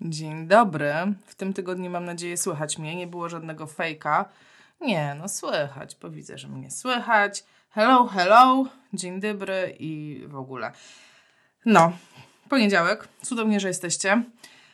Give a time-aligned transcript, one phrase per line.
[0.00, 0.94] Dzień dobry.
[1.26, 2.96] W tym tygodniu mam nadzieję słychać mnie.
[2.96, 4.28] Nie było żadnego fejka.
[4.80, 7.44] Nie, no słychać, bo widzę, że mnie słychać.
[7.70, 8.64] Hello, hello.
[8.92, 10.72] Dzień dobry i w ogóle.
[11.66, 11.92] No,
[12.48, 13.08] poniedziałek.
[13.22, 14.22] Cudownie, że jesteście.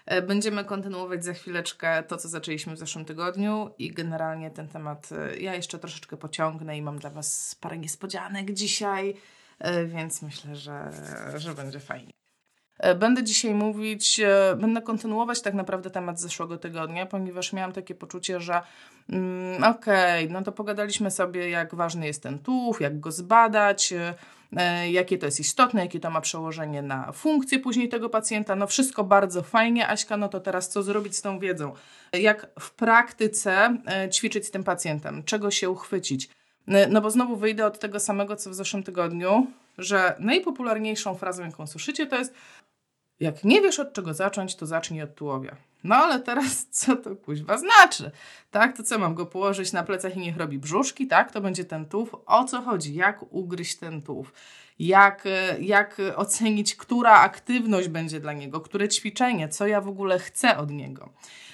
[0.06, 5.08] E, będziemy kontynuować za chwileczkę to, co zaczęliśmy w zeszłym tygodniu i generalnie ten temat
[5.12, 9.16] e, ja jeszcze troszeczkę pociągnę i mam dla Was parę niespodzianek dzisiaj,
[9.86, 10.90] więc myślę, że,
[11.36, 12.12] że będzie fajnie.
[12.96, 14.20] Będę dzisiaj mówić,
[14.56, 18.60] będę kontynuować tak naprawdę temat zeszłego tygodnia, ponieważ miałam takie poczucie, że
[19.08, 23.94] mm, okej, okay, no to pogadaliśmy sobie, jak ważny jest ten tułów, jak go zbadać,
[24.56, 28.56] E, jakie to jest istotne, jakie to ma przełożenie na funkcję później tego pacjenta.
[28.56, 31.72] No wszystko bardzo fajnie, Aśka, no to teraz co zrobić z tą wiedzą?
[32.12, 35.22] Jak w praktyce e, ćwiczyć z tym pacjentem?
[35.24, 36.28] Czego się uchwycić?
[36.68, 39.46] E, no bo znowu wyjdę od tego samego, co w zeszłym tygodniu,
[39.78, 42.34] że najpopularniejszą frazą, jaką słyszycie, to jest
[43.20, 45.56] jak nie wiesz od czego zacząć, to zacznij od tułowia.
[45.84, 48.10] No ale teraz co to kuźwa znaczy?
[48.50, 51.32] Tak, to co mam go położyć na plecach i niech robi brzuszki, tak?
[51.32, 52.16] To będzie ten tułów.
[52.26, 52.94] O co chodzi?
[52.94, 54.32] Jak ugryźć ten tułów?
[54.78, 55.24] Jak,
[55.60, 60.70] jak ocenić, która aktywność będzie dla niego, które ćwiczenie, co ja w ogóle chcę od
[60.70, 61.08] niego.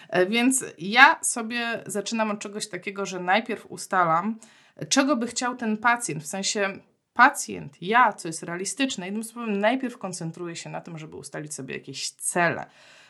[0.09, 4.39] E, więc ja sobie zaczynam od czegoś takiego, że najpierw ustalam,
[4.89, 6.79] czego by chciał ten pacjent, w sensie
[7.13, 11.75] pacjent, ja, co jest realistyczne, jednym słowem, najpierw koncentruję się na tym, żeby ustalić sobie
[11.75, 12.67] jakieś cele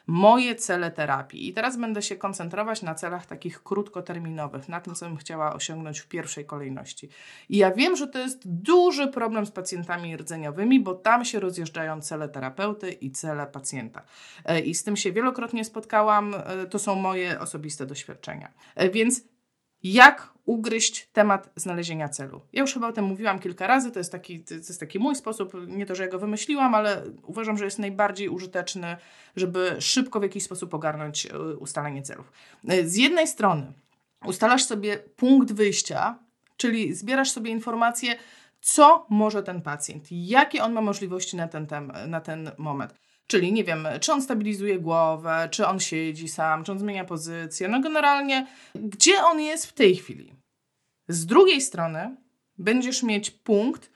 [0.07, 1.49] moje cele terapii.
[1.49, 6.01] I teraz będę się koncentrować na celach takich krótkoterminowych, na tym, co bym chciała osiągnąć
[6.01, 7.09] w pierwszej kolejności.
[7.49, 12.01] I ja wiem, że to jest duży problem z pacjentami rdzeniowymi, bo tam się rozjeżdżają
[12.01, 14.03] cele terapeuty i cele pacjenta.
[14.45, 18.53] E, I z tym się wielokrotnie spotkałam, e, to są moje osobiste doświadczenia.
[18.75, 19.23] E, więc
[19.83, 22.41] jak ugryźć temat znalezienia celu.
[22.53, 25.15] Ja już chyba o tym mówiłam kilka razy, to jest, taki, to jest taki mój
[25.15, 28.97] sposób, nie to, że ja go wymyśliłam, ale uważam, że jest najbardziej użyteczny,
[29.37, 32.33] żeby szybko w jakiś sposób ogarnąć e, ustalenie celów.
[32.69, 33.73] E, z jednej strony
[34.25, 36.19] ustalasz sobie punkt wyjścia,
[36.57, 38.17] czyli zbierasz sobie informacje,
[38.61, 42.95] co może ten pacjent, jakie on ma możliwości na ten, tem, na ten moment.
[43.27, 47.69] Czyli nie wiem, czy on stabilizuje głowę, czy on siedzi sam, czy on zmienia pozycję.
[47.69, 50.33] No generalnie, gdzie on jest w tej chwili.
[51.09, 52.17] Z drugiej strony
[52.59, 53.91] będziesz mieć punkt,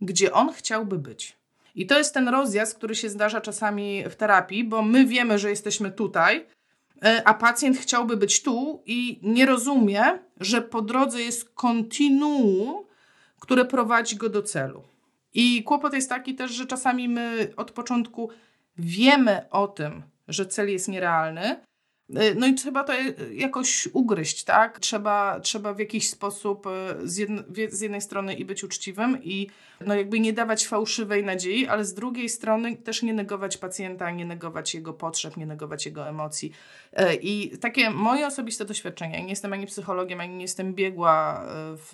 [0.00, 1.36] gdzie on chciałby być.
[1.74, 5.50] I to jest ten rozjazd, który się zdarza czasami w terapii, bo my wiemy, że
[5.50, 6.46] jesteśmy tutaj,
[7.04, 12.84] e, a pacjent chciałby być tu i nie rozumie, że po drodze jest kontinuum,
[13.40, 14.82] które prowadzi go do celu.
[15.34, 18.30] I kłopot jest taki też, że czasami my od początku
[18.78, 21.60] wiemy o tym, że cel jest nierealny,
[22.34, 22.92] no i trzeba to
[23.32, 24.78] jakoś ugryźć, tak?
[24.78, 26.70] Trzeba, trzeba w jakiś sposób y,
[27.08, 27.28] z,
[27.72, 29.50] z, jednej strony i być uczciwym i
[29.86, 34.24] no jakby nie dawać fałszywej nadziei, ale z drugiej strony też nie negować pacjenta, nie
[34.24, 36.52] negować jego potrzeb, nie negować jego emocji.
[37.00, 41.46] Y, I takie moje osobiste doświadczenia, nie jestem ani psychologiem, ani nie jestem biegła
[41.76, 41.90] w,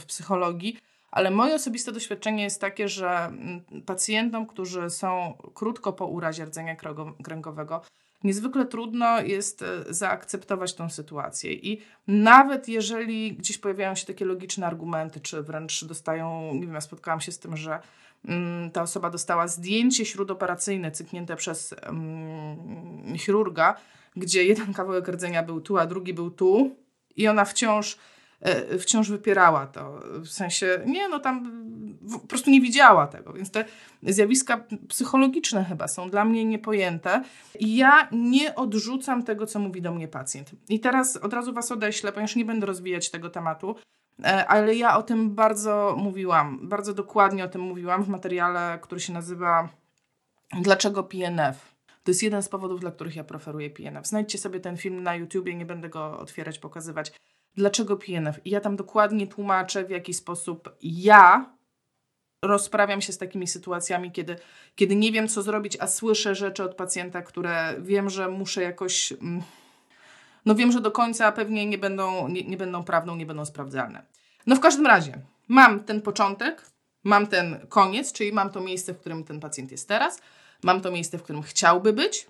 [0.00, 0.78] w psychologii,
[1.10, 6.76] ale moje osobiste doświadczenie jest takie, że mm, pacjentom, którzy są krótko po urazie rdzenia
[7.22, 7.82] kręgowego,
[8.24, 11.52] niezwykle trudno jest e, zaakceptować tą sytuację.
[11.52, 16.80] I nawet jeżeli gdzieś pojawiają się takie logiczne argumenty, czy wręcz dostają, nie wiem, ja
[16.80, 17.80] spotkałam się z tym, że
[18.24, 23.74] mm, ta osoba dostała zdjęcie śródoperacyjne cyknięte przez mm, chirurga,
[24.16, 26.76] gdzie jeden kawałek rdzenia był tu, a drugi był tu,
[27.16, 27.98] i ona wciąż
[28.78, 30.00] wciąż wypierała to.
[30.20, 31.52] W sensie, nie, no tam
[32.12, 33.32] po prostu nie widziała tego.
[33.32, 33.64] Więc te
[34.02, 37.24] zjawiska psychologiczne chyba są dla mnie niepojęte.
[37.58, 40.50] I ja nie odrzucam tego, co mówi do mnie pacjent.
[40.68, 43.76] I teraz od razu Was odeślę, ponieważ nie będę rozwijać tego tematu.
[44.24, 49.00] E, ale ja o tym bardzo mówiłam, bardzo dokładnie o tym mówiłam w materiale, który
[49.00, 49.68] się nazywa
[50.62, 51.74] Dlaczego PNF?
[52.04, 54.06] To jest jeden z powodów, dla których ja preferuję PNF.
[54.06, 57.12] Znajdźcie sobie ten film na YouTubie, nie będę go otwierać, pokazywać
[57.56, 58.46] dlaczego PNF.
[58.46, 61.54] I ja tam dokładnie tłumaczę, w jaki sposób ja
[62.42, 64.36] rozprawiam się z takimi sytuacjami, kiedy,
[64.74, 69.12] kiedy nie wiem, co zrobić, a słyszę rzeczy od pacjenta, które wiem, że muszę jakoś.
[69.12, 69.42] Mm,
[70.46, 74.06] no wiem, że do końca pewnie nie będą, nie, nie będą prawdą, nie będą sprawdzalne.
[74.46, 75.18] No w każdym razie,
[75.48, 76.70] mam ten początek,
[77.04, 80.20] mam ten koniec, czyli mam to miejsce, w którym ten pacjent jest teraz,
[80.62, 82.26] mam to miejsce, w którym chciałby być,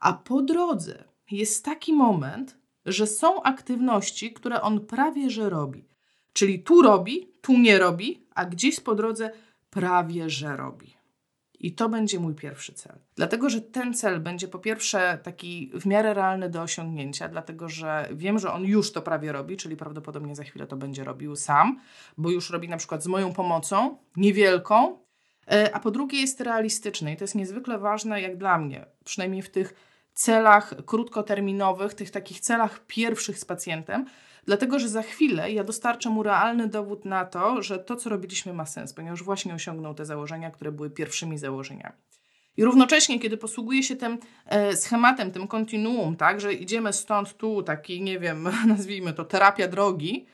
[0.00, 5.88] a po drodze jest taki moment, że są aktywności, które on prawie że robi.
[6.32, 9.30] Czyli tu robi, tu nie robi, a gdzieś po drodze
[9.70, 10.96] prawie że robi.
[11.60, 12.98] I to będzie mój pierwszy cel.
[13.16, 18.08] Dlatego, że ten cel będzie po pierwsze taki w miarę realny do osiągnięcia, dlatego że
[18.12, 21.80] wiem, że on już to prawie robi, czyli prawdopodobnie za chwilę to będzie robił sam,
[22.18, 24.98] bo już robi na przykład z moją pomocą, niewielką,
[25.72, 29.50] a po drugie jest realistyczny i to jest niezwykle ważne jak dla mnie, przynajmniej w
[29.50, 34.06] tych celach krótkoterminowych, tych takich celach pierwszych z pacjentem,
[34.44, 38.52] dlatego że za chwilę ja dostarczę mu realny dowód na to, że to, co robiliśmy,
[38.52, 41.96] ma sens, ponieważ właśnie osiągnął te założenia, które były pierwszymi założeniami.
[42.56, 47.62] I równocześnie, kiedy posługuję się tym e, schematem, tym kontinuum, tak, że idziemy stąd tu,
[47.62, 50.26] taki, nie wiem, nazwijmy to terapia drogi,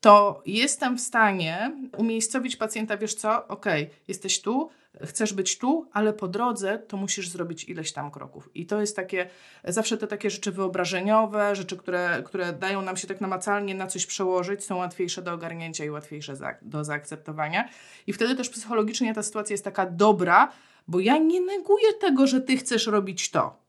[0.00, 3.66] to jestem w stanie umiejscowić pacjenta, wiesz co, ok,
[4.08, 4.70] jesteś tu,
[5.02, 8.50] chcesz być tu, ale po drodze to musisz zrobić ileś tam kroków.
[8.54, 9.30] I to jest takie,
[9.64, 14.06] zawsze te takie rzeczy wyobrażeniowe, rzeczy, które, które dają nam się tak namacalnie na coś
[14.06, 17.68] przełożyć, są łatwiejsze do ogarnięcia i łatwiejsze za, do zaakceptowania.
[18.06, 20.52] I wtedy też psychologicznie ta sytuacja jest taka dobra,
[20.88, 23.64] bo ja nie neguję tego, że ty chcesz robić to.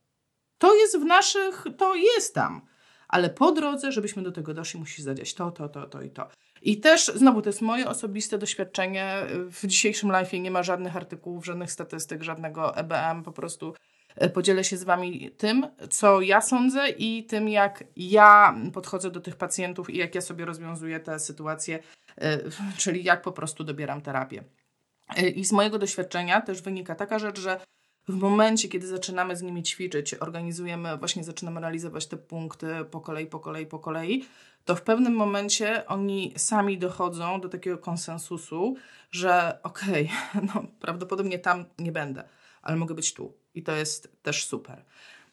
[0.57, 2.61] To jest w naszych, to jest tam.
[3.07, 6.27] Ale po drodze, żebyśmy do tego doszli, musisz zadziać to, to, to, to i to.
[6.65, 9.15] I też, znowu, to jest moje osobiste doświadczenie.
[9.51, 13.23] W dzisiejszym live nie ma żadnych artykułów, żadnych statystyk, żadnego EBM.
[13.23, 13.73] Po prostu
[14.15, 19.21] e, podzielę się z Wami tym, co ja sądzę i tym, jak ja podchodzę do
[19.21, 21.79] tych pacjentów i jak ja sobie rozwiązuję te sytuacje,
[22.17, 22.39] e,
[22.77, 24.43] czyli jak po prostu dobieram terapię.
[25.17, 27.59] E, I z mojego doświadczenia też wynika taka rzecz, że
[28.07, 33.25] w momencie, kiedy zaczynamy z nimi ćwiczyć, organizujemy, właśnie zaczynamy realizować te punkty po kolei,
[33.25, 34.25] po kolei, po kolei,
[34.65, 38.75] to w pewnym momencie oni sami dochodzą do takiego konsensusu,
[39.11, 42.23] że okej, okay, no prawdopodobnie tam nie będę,
[42.61, 43.33] ale mogę być tu.
[43.55, 44.83] I to jest też super.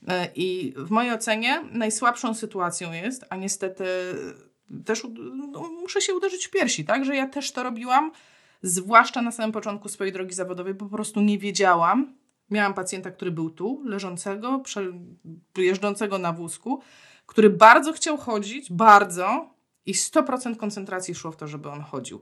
[0.08, 3.84] E, I w mojej ocenie najsłabszą sytuacją jest, a niestety
[4.84, 8.12] też no, muszę się uderzyć w piersi, tak, że ja też to robiłam,
[8.62, 12.14] zwłaszcza na samym początku swojej drogi zawodowej, po prostu nie wiedziałam.
[12.50, 14.62] Miałam pacjenta, który był tu, leżącego,
[15.56, 16.82] jeżdżącego na wózku,
[17.26, 19.52] który bardzo chciał chodzić, bardzo,
[19.86, 22.20] i 100% koncentracji szło w to, żeby on chodził.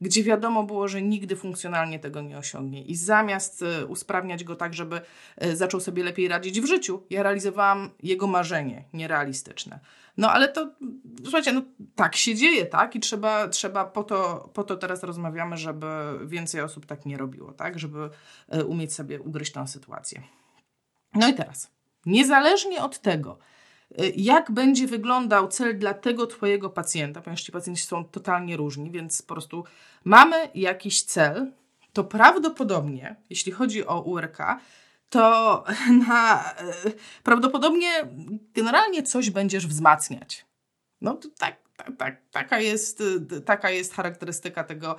[0.00, 2.84] Gdzie wiadomo było, że nigdy funkcjonalnie tego nie osiągnie.
[2.84, 5.00] I zamiast e, usprawniać go tak, żeby
[5.36, 9.80] e, zaczął sobie lepiej radzić w życiu, ja realizowałam jego marzenie nierealistyczne.
[10.16, 10.70] No ale to,
[11.22, 11.62] słuchajcie, no
[11.94, 12.96] tak się dzieje, tak?
[12.96, 15.86] I trzeba, trzeba po, to, po to teraz rozmawiamy, żeby
[16.24, 17.78] więcej osób tak nie robiło, tak?
[17.78, 18.10] Żeby
[18.48, 20.22] e, umieć sobie ugryźć tę sytuację.
[21.14, 21.70] No i teraz,
[22.06, 23.61] niezależnie od tego, Y,
[24.16, 29.22] jak będzie wyglądał cel dla tego Twojego pacjenta, ponieważ ci pacjenci są totalnie różni, więc
[29.22, 29.64] po prostu
[30.04, 31.52] mamy jakiś cel,
[31.92, 34.38] to prawdopodobnie, jeśli chodzi o URK,
[35.10, 35.64] to
[36.08, 36.52] na,
[36.86, 36.92] y,
[37.22, 37.90] prawdopodobnie
[38.54, 40.46] generalnie coś będziesz wzmacniać.
[41.00, 44.96] No to tak, tak, tak, taka, jest, y, taka jest charakterystyka tego,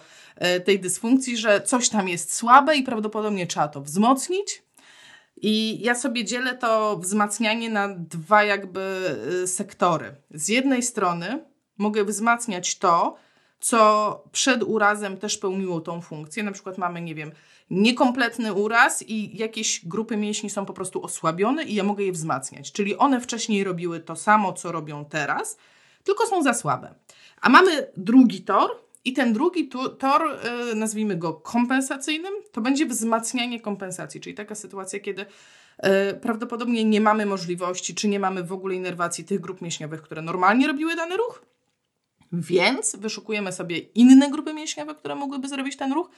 [0.66, 4.64] tej dysfunkcji, że coś tam jest słabe i prawdopodobnie trzeba to wzmocnić,
[5.36, 10.16] i ja sobie dzielę to wzmacnianie na dwa jakby y, sektory.
[10.32, 11.46] Z jednej strony
[11.78, 13.16] mogę wzmacniać to,
[13.60, 16.44] co przed urazem też pełniło tą funkcję.
[16.44, 17.32] Na przykład mamy, nie wiem,
[17.70, 22.72] niekompletny uraz i jakieś grupy mięśni są po prostu osłabione i ja mogę je wzmacniać.
[22.72, 25.58] Czyli one wcześniej robiły to samo, co robią teraz,
[26.04, 26.96] tylko są za słabe.
[27.42, 29.70] A mamy drugi tor, i ten drugi
[30.00, 30.40] tor,
[30.72, 37.02] y, nazwijmy go kompensacyjnym, to będzie wzmacnianie kompensacji, czyli taka sytuacja, kiedy y, prawdopodobnie nie
[37.02, 41.18] mamy możliwości, czy nie mamy w ogóle inerwacji tych grup mięśniowych, które normalnie robiły dany
[41.18, 41.46] ruch,
[42.32, 46.10] więc wyszukujemy sobie inne grupy mięśniowe, które mogłyby zrobić ten ruch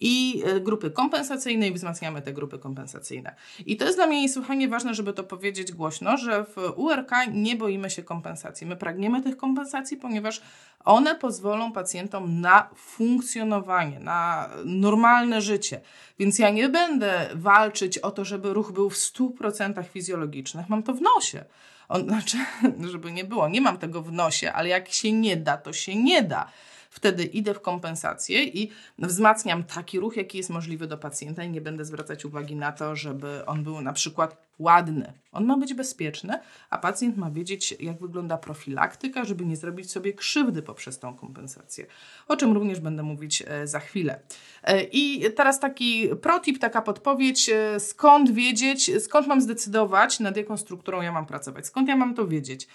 [0.00, 3.34] i e, grupy kompensacyjne i wzmacniamy te grupy kompensacyjne.
[3.66, 7.56] I to jest dla mnie niesłychanie ważne, żeby to powiedzieć głośno, że w URK nie
[7.56, 8.66] boimy się kompensacji.
[8.66, 10.42] My pragniemy tych kompensacji, ponieważ
[10.84, 15.80] one pozwolą pacjentom na funkcjonowanie, na normalne życie.
[16.18, 20.64] Więc ja nie będę walczyć o to, żeby ruch był w 100% fizjologiczny.
[20.68, 21.44] Mam to w nosie.
[21.88, 22.36] On, znaczy,
[22.92, 25.96] żeby nie było, nie mam tego w nosie, ale jak się nie da, to się
[25.96, 26.48] nie da
[26.92, 31.60] wtedy idę w kompensację i wzmacniam taki ruch, jaki jest możliwy do pacjenta i nie
[31.60, 35.12] będę zwracać uwagi na to, żeby on był na przykład ładny.
[35.32, 36.38] On ma być bezpieczny,
[36.70, 41.86] a pacjent ma wiedzieć, jak wygląda profilaktyka, żeby nie zrobić sobie krzywdy poprzez tą kompensację.
[42.28, 44.20] O czym również będę mówić e, za chwilę.
[44.62, 50.56] E, I teraz taki protip, taka podpowiedź, e, skąd wiedzieć, skąd mam zdecydować, nad jaką
[50.56, 52.68] strukturą ja mam pracować, skąd ja mam to wiedzieć.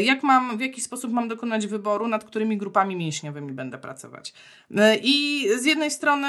[0.00, 4.34] Jak mam, w jaki sposób mam dokonać wyboru, nad którymi grupami mięśniowymi będę pracować.
[5.02, 6.28] I z jednej strony,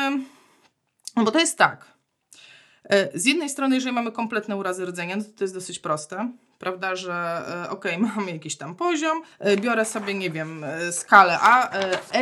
[1.15, 1.98] no bo to jest tak,
[3.13, 6.95] z jednej strony, jeżeli mamy kompletne urazy rdzenia, no to to jest dosyć proste, prawda,
[6.95, 11.69] że e, ok, mamy jakiś tam poziom, e, biorę sobie, nie wiem, skalę A,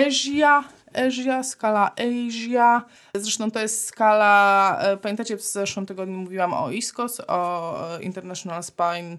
[0.07, 0.63] Asia,
[1.07, 2.85] Asia, skala Asia.
[3.15, 9.17] Zresztą to jest skala, pamiętacie, w zeszłym tygodniu mówiłam o ISCOS, o International Spine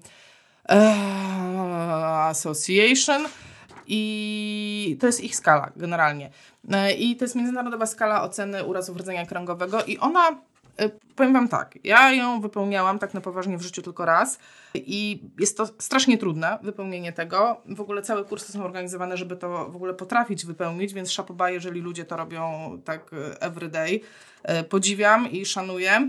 [2.28, 3.26] Association.
[3.90, 6.30] I to jest ich skala generalnie.
[6.98, 10.38] I to jest międzynarodowa skala oceny urazów rdzenia kręgowego i ona
[11.16, 14.38] Powiem Wam tak, ja ją wypełniałam tak na poważnie w życiu tylko raz
[14.74, 17.62] i jest to strasznie trudne wypełnienie tego.
[17.66, 21.80] W ogóle całe kursy są organizowane, żeby to w ogóle potrafić wypełnić, więc szapoba, jeżeli
[21.80, 24.00] ludzie to robią tak everyday.
[24.68, 26.08] Podziwiam i szanuję.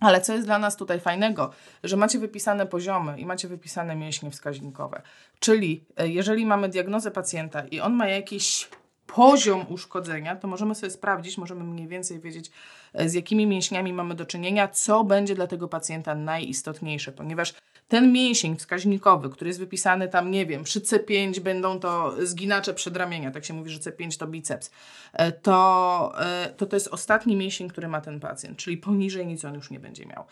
[0.00, 1.50] Ale co jest dla nas tutaj fajnego,
[1.84, 5.02] że macie wypisane poziomy i macie wypisane mięśnie wskaźnikowe.
[5.40, 8.68] Czyli e, jeżeli mamy diagnozę pacjenta i on ma jakiś
[9.06, 12.50] poziom uszkodzenia, to możemy sobie sprawdzić, możemy mniej więcej wiedzieć,
[12.92, 17.54] e, z jakimi mięśniami mamy do czynienia, co będzie dla tego pacjenta najistotniejsze, ponieważ
[17.88, 23.30] ten mięsień wskaźnikowy, który jest wypisany tam, nie wiem, przy C5 będą to zginacze przedramienia,
[23.30, 24.70] tak się mówi, że C5 to biceps,
[25.12, 29.44] e, to, e, to to jest ostatni mięsień, który ma ten pacjent, czyli poniżej nic
[29.44, 30.24] on już nie będzie miał.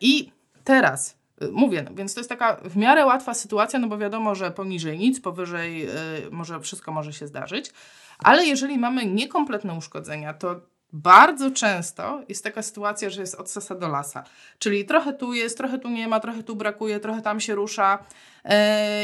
[0.00, 0.32] I
[0.64, 1.21] teraz
[1.52, 4.98] Mówię, no, więc to jest taka w miarę łatwa sytuacja, no bo wiadomo, że poniżej
[4.98, 5.88] nic, powyżej yy,
[6.30, 7.70] może wszystko może się zdarzyć,
[8.18, 10.60] ale jeżeli mamy niekompletne uszkodzenia, to
[10.92, 14.24] bardzo często jest taka sytuacja, że jest od sasa do lasa.
[14.58, 17.98] Czyli trochę tu jest, trochę tu nie ma, trochę tu brakuje, trochę tam się rusza.
[18.44, 18.52] Yy,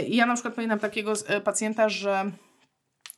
[0.08, 2.30] ja na przykład pamiętam takiego yy, pacjenta, że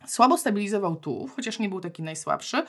[0.06, 2.66] słabo stabilizował tu, chociaż nie był taki najsłabszy, E,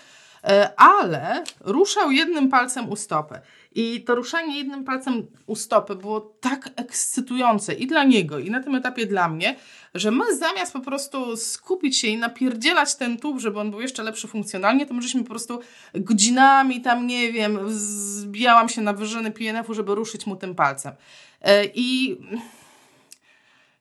[0.78, 3.40] ale ruszał jednym palcem u stopy.
[3.76, 8.64] I to ruszanie jednym palcem u stopy było tak ekscytujące i dla niego, i na
[8.64, 9.56] tym etapie dla mnie,
[9.94, 14.04] że my zamiast po prostu skupić się i napierdzielać ten tub, żeby on był jeszcze
[14.04, 15.60] lepszy funkcjonalnie, to myśmy po prostu
[15.96, 20.94] godzinami tam, nie wiem, zbijałam się na wyżyny PNF-u, żeby ruszyć mu tym palcem.
[21.42, 22.18] E, I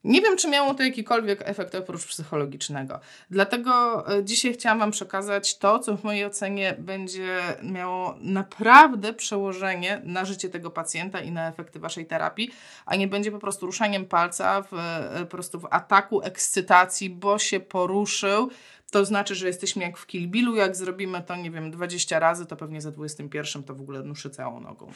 [0.04, 3.00] nie wiem, czy miało to jakikolwiek efekt oprócz psychologicznego.
[3.30, 10.02] Dlatego e, dzisiaj chciałam Wam przekazać to, co w mojej ocenie będzie miało naprawdę przełożenie
[10.04, 12.50] na życie tego pacjenta i na efekty Waszej terapii,
[12.86, 17.38] a nie będzie po prostu ruszaniem palca w, e, po prostu w ataku ekscytacji, bo
[17.38, 18.50] się poruszył,
[18.90, 22.46] to znaczy, że jesteśmy jak w Kill Billu, jak zrobimy to, nie wiem, 20 razy,
[22.46, 24.92] to pewnie za 21 to w ogóle nuszy całą nogą.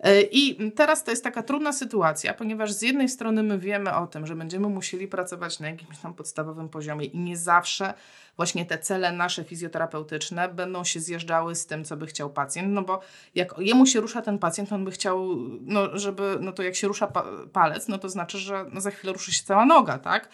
[0.00, 4.06] E, I teraz to jest taka trudna sytuacja, ponieważ z jednej strony my wiemy o
[4.06, 7.94] tym, że będziemy musieli pracować na jakimś tam podstawowym poziomie i nie zawsze
[8.36, 12.82] właśnie te cele nasze fizjoterapeutyczne będą się zjeżdżały z tym, co by chciał pacjent, no
[12.82, 13.00] bo
[13.34, 16.88] jak jemu się rusza ten pacjent, on by chciał, no żeby, no to jak się
[16.88, 17.12] rusza
[17.52, 20.28] palec, no to znaczy, że za chwilę ruszy się cała noga, tak?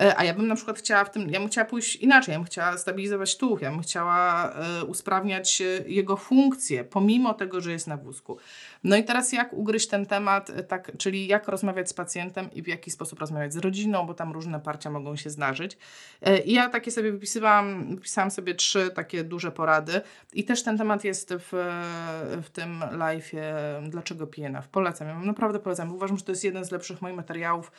[0.00, 2.38] E, a ja bym na przykład chciała w tym, ja bym chciała pójść inaczej, ja
[2.38, 7.86] bym chciała stabilizować tuch, ja bym chciała y, usprawniać jego funkcję, pomimo tego, że jest
[7.86, 8.38] na wózku.
[8.84, 12.68] No i teraz jak ugryźć ten temat, tak, czyli jak rozmawiać z pacjentem i w
[12.68, 15.78] jaki sposób rozmawiać z rodziną, bo tam różne parcia mogą się zdarzyć.
[16.22, 20.00] E, I ja takie sobie wypisywałam, wypisałam sobie trzy takie duże porady
[20.32, 21.48] i też ten temat jest w,
[22.42, 23.42] w tym live'ie
[23.88, 24.68] Dlaczego PNF?
[24.68, 25.94] Polecam, ja naprawdę polecam.
[25.94, 27.72] Uważam, że to jest jeden z lepszych moich materiałów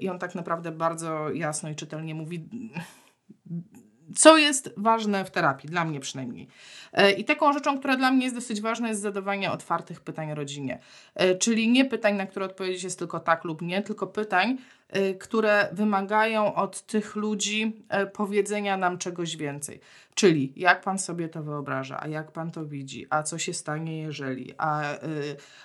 [0.00, 2.48] i on tak naprawdę bardzo jasno i czytelnie mówi
[4.16, 6.48] co jest ważne w terapii, dla mnie przynajmniej.
[6.92, 10.78] E, I taką rzeczą, która dla mnie jest dosyć ważna, jest zadawanie otwartych pytań rodzinie.
[11.14, 15.14] E, czyli nie pytań, na które odpowiedzieć jest tylko tak lub nie, tylko pytań, e,
[15.14, 19.80] które wymagają od tych ludzi powiedzenia nam czegoś więcej.
[20.14, 24.02] Czyli jak pan sobie to wyobraża, a jak pan to widzi, a co się stanie,
[24.02, 24.82] jeżeli, a,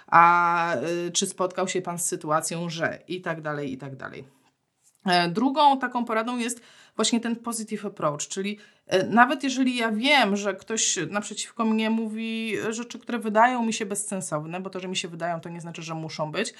[0.08, 0.76] a
[1.14, 4.24] czy spotkał się pan z sytuacją, że i tak dalej, i tak dalej.
[5.30, 6.62] Drugą taką poradą jest
[6.96, 8.58] właśnie ten positive approach, czyli
[8.88, 13.86] e, nawet jeżeli ja wiem, że ktoś naprzeciwko mnie mówi rzeczy, które wydają mi się
[13.86, 16.54] bezsensowne, bo to, że mi się wydają, to nie znaczy, że muszą być,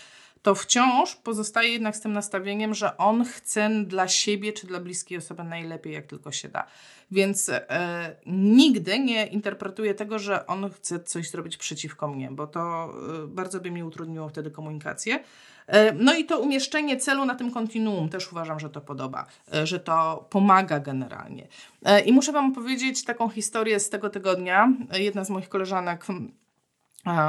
[0.44, 5.18] to wciąż pozostaje jednak z tym nastawieniem, że on chce dla siebie czy dla bliskiej
[5.18, 6.68] osoby najlepiej, jak tylko się da.
[7.12, 12.94] Więc e, nigdy nie interpretuję tego, że on chce coś zrobić przeciwko mnie, bo to
[13.24, 15.24] e, bardzo by mi utrudniło wtedy komunikację.
[15.68, 19.68] E, no i to umieszczenie celu na tym kontinuum też uważam, że to podoba, e,
[19.68, 21.48] że to pomaga generalnie.
[21.86, 24.74] E, I muszę Wam powiedzieć taką historię z tego tygodnia.
[24.94, 26.32] Jedna z moich koleżanek hmm,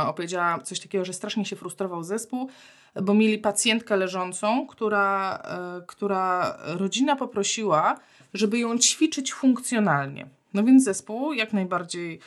[0.07, 2.49] opowiedziała coś takiego, że strasznie się frustrował zespół,
[3.03, 5.43] bo mieli pacjentkę leżącą, która,
[5.87, 7.99] która rodzina poprosiła,
[8.35, 10.27] żeby ją ćwiczyć funkcjonalnie.
[10.55, 12.21] No więc zespół jak najbardziej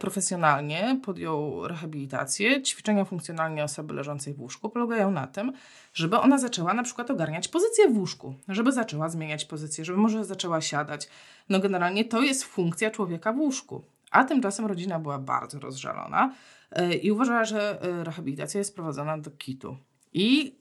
[0.00, 2.62] profesjonalnie podjął rehabilitację.
[2.62, 5.52] Ćwiczenia funkcjonalnie osoby leżącej w łóżku polegają na tym,
[5.94, 10.24] żeby ona zaczęła na przykład ogarniać pozycję w łóżku, żeby zaczęła zmieniać pozycję, żeby może
[10.24, 11.08] zaczęła siadać.
[11.48, 13.84] No generalnie to jest funkcja człowieka w łóżku.
[14.10, 16.34] A tymczasem rodzina była bardzo rozżalona
[16.70, 19.76] e, i uważała, że e, rehabilitacja jest prowadzona do kitu.
[20.12, 20.56] I,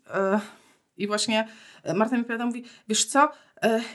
[0.98, 1.48] i właśnie
[1.96, 3.32] Marta mi powiada, mówi, wiesz co,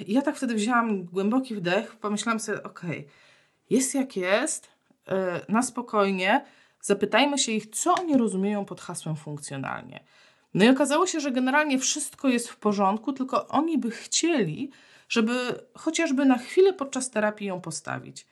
[0.06, 3.04] ja tak wtedy wzięłam głęboki wdech, pomyślałam sobie, okej, okay,
[3.70, 4.77] jest jak jest, E,
[5.48, 6.44] na spokojnie
[6.80, 10.04] zapytajmy się ich, co oni rozumieją pod hasłem funkcjonalnie.
[10.54, 14.70] No i okazało się, że generalnie wszystko jest w porządku, tylko oni by chcieli,
[15.08, 15.32] żeby
[15.74, 18.26] chociażby na chwilę podczas terapii ją postawić.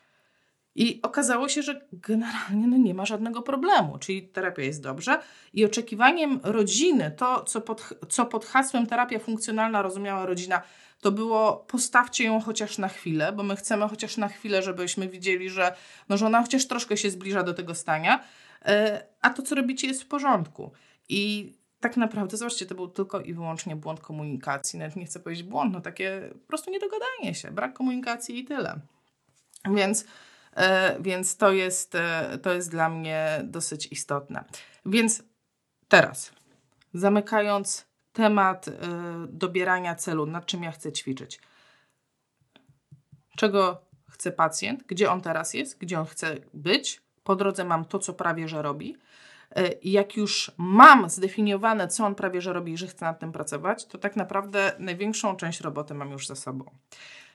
[0.75, 5.19] I okazało się, że generalnie no nie ma żadnego problemu, czyli terapia jest dobrze
[5.53, 10.63] i oczekiwaniem rodziny, to co pod, co pod hasłem terapia funkcjonalna rozumiała rodzina,
[11.01, 15.51] to było postawcie ją chociaż na chwilę, bo my chcemy chociaż na chwilę, żebyśmy widzieli,
[15.51, 15.77] że,
[16.09, 18.25] no, że ona chociaż troszkę się zbliża do tego stania,
[18.65, 20.73] e, a to, co robicie, jest w porządku.
[21.09, 24.79] I tak naprawdę, zobaczcie, to był tylko i wyłącznie błąd komunikacji.
[24.79, 28.81] Nawet nie chcę powiedzieć błąd, no takie po prostu niedogadanie się, brak komunikacji i tyle.
[29.75, 30.05] Więc,
[30.57, 34.45] e, więc to, jest, e, to jest dla mnie dosyć istotne.
[34.87, 35.23] Więc
[35.89, 36.33] teraz,
[36.95, 37.87] zamykając
[38.17, 38.73] temat y,
[39.29, 41.41] dobierania celu, nad czym ja chcę ćwiczyć.
[43.37, 43.81] Czego
[44.11, 47.03] chce pacjent, gdzie on teraz jest, gdzie on chce być.
[47.25, 48.97] Po drodze mam to, co prawie że robi.
[49.59, 53.33] Y, jak już mam zdefiniowane, co on prawie że robi i że chce nad tym
[53.33, 56.65] pracować, to tak naprawdę największą część roboty mam już za sobą.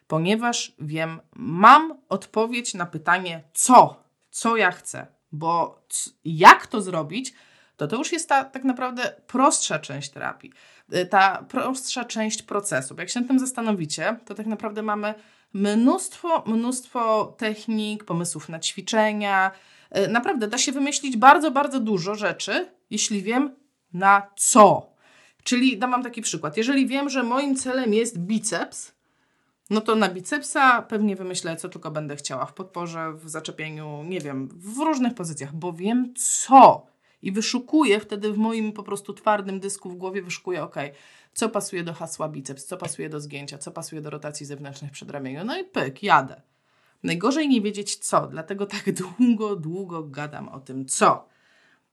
[0.07, 5.81] Ponieważ wiem, mam odpowiedź na pytanie, co, co ja chcę, bo
[6.25, 7.33] jak to zrobić,
[7.81, 10.51] to to już jest ta tak naprawdę prostsza część terapii,
[10.95, 12.95] y, ta prostsza część procesu.
[12.97, 15.13] Jak się nad tym zastanowicie, to tak naprawdę mamy
[15.53, 19.51] mnóstwo, mnóstwo technik, pomysłów na ćwiczenia.
[19.97, 23.55] Y, naprawdę da się wymyślić bardzo, bardzo dużo rzeczy, jeśli wiem
[23.93, 24.89] na co.
[25.43, 26.57] Czyli dam wam taki przykład.
[26.57, 28.91] Jeżeli wiem, że moim celem jest biceps,
[29.69, 34.19] no to na bicepsa pewnie wymyślę, co tylko będę chciała w podporze, w zaczepieniu, nie
[34.19, 36.90] wiem, w różnych pozycjach, bo wiem co
[37.21, 40.75] i wyszukuję wtedy w moim po prostu twardym dysku w głowie, wyszukuję, ok,
[41.33, 45.45] co pasuje do hasła biceps, co pasuje do zgięcia, co pasuje do rotacji zewnętrznych przedramieniu,
[45.45, 46.41] no i pyk, jadę.
[47.03, 51.31] Najgorzej nie wiedzieć co, dlatego tak długo, długo gadam o tym co.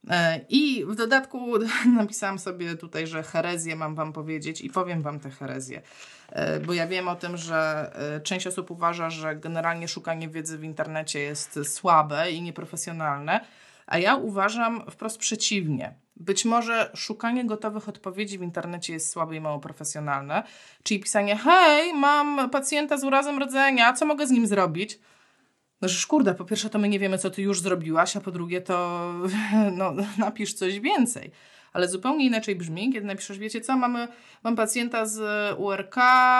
[0.09, 1.39] E, I w dodatku
[1.95, 5.81] napisałam sobie tutaj, że herezję mam Wam powiedzieć i powiem Wam te herezje,
[6.29, 10.57] e, bo ja wiem o tym, że e, część osób uważa, że generalnie szukanie wiedzy
[10.57, 13.45] w internecie jest słabe i nieprofesjonalne,
[13.89, 15.93] a ja uważam wprost przeciwnie.
[16.15, 20.43] Być może szukanie gotowych odpowiedzi w internecie jest słabe i mało profesjonalne,
[20.83, 24.99] czyli pisanie: Hej, mam pacjenta z urazem rdzenia, co mogę z nim zrobić?
[25.81, 28.31] No, że kurde, po pierwsze to my nie wiemy, co ty już zrobiłaś, a po
[28.31, 29.05] drugie to
[29.77, 31.31] no, napisz coś więcej.
[31.73, 34.07] Ale zupełnie inaczej brzmi, kiedy napiszesz, wiecie co, mamy,
[34.43, 35.19] mam pacjenta z
[35.59, 35.95] URK,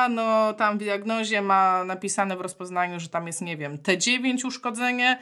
[0.10, 5.20] no tam w diagnozie ma napisane w rozpoznaniu, że tam jest, nie wiem, T9 uszkodzenie,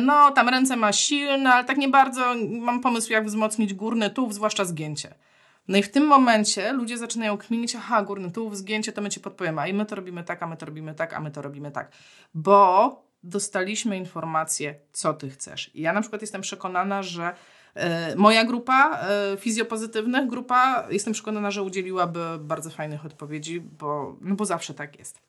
[0.00, 4.34] no tam ręce ma silne, ale tak nie bardzo mam pomysł, jak wzmocnić górny tułów,
[4.34, 5.14] zwłaszcza zgięcie.
[5.68, 9.20] No i w tym momencie ludzie zaczynają kminić, aha, górny tułów, zgięcie, to my ci
[9.20, 11.42] podpowiemy, a i my to robimy tak, a my to robimy tak, a my to
[11.42, 11.92] robimy tak.
[12.34, 15.70] Bo dostaliśmy informację, co ty chcesz.
[15.74, 17.34] I ja na przykład jestem przekonana, że
[17.74, 24.34] e, moja grupa e, fizjopozytywnych, grupa, jestem przekonana, że udzieliłaby bardzo fajnych odpowiedzi, bo, no
[24.34, 25.20] bo zawsze tak jest.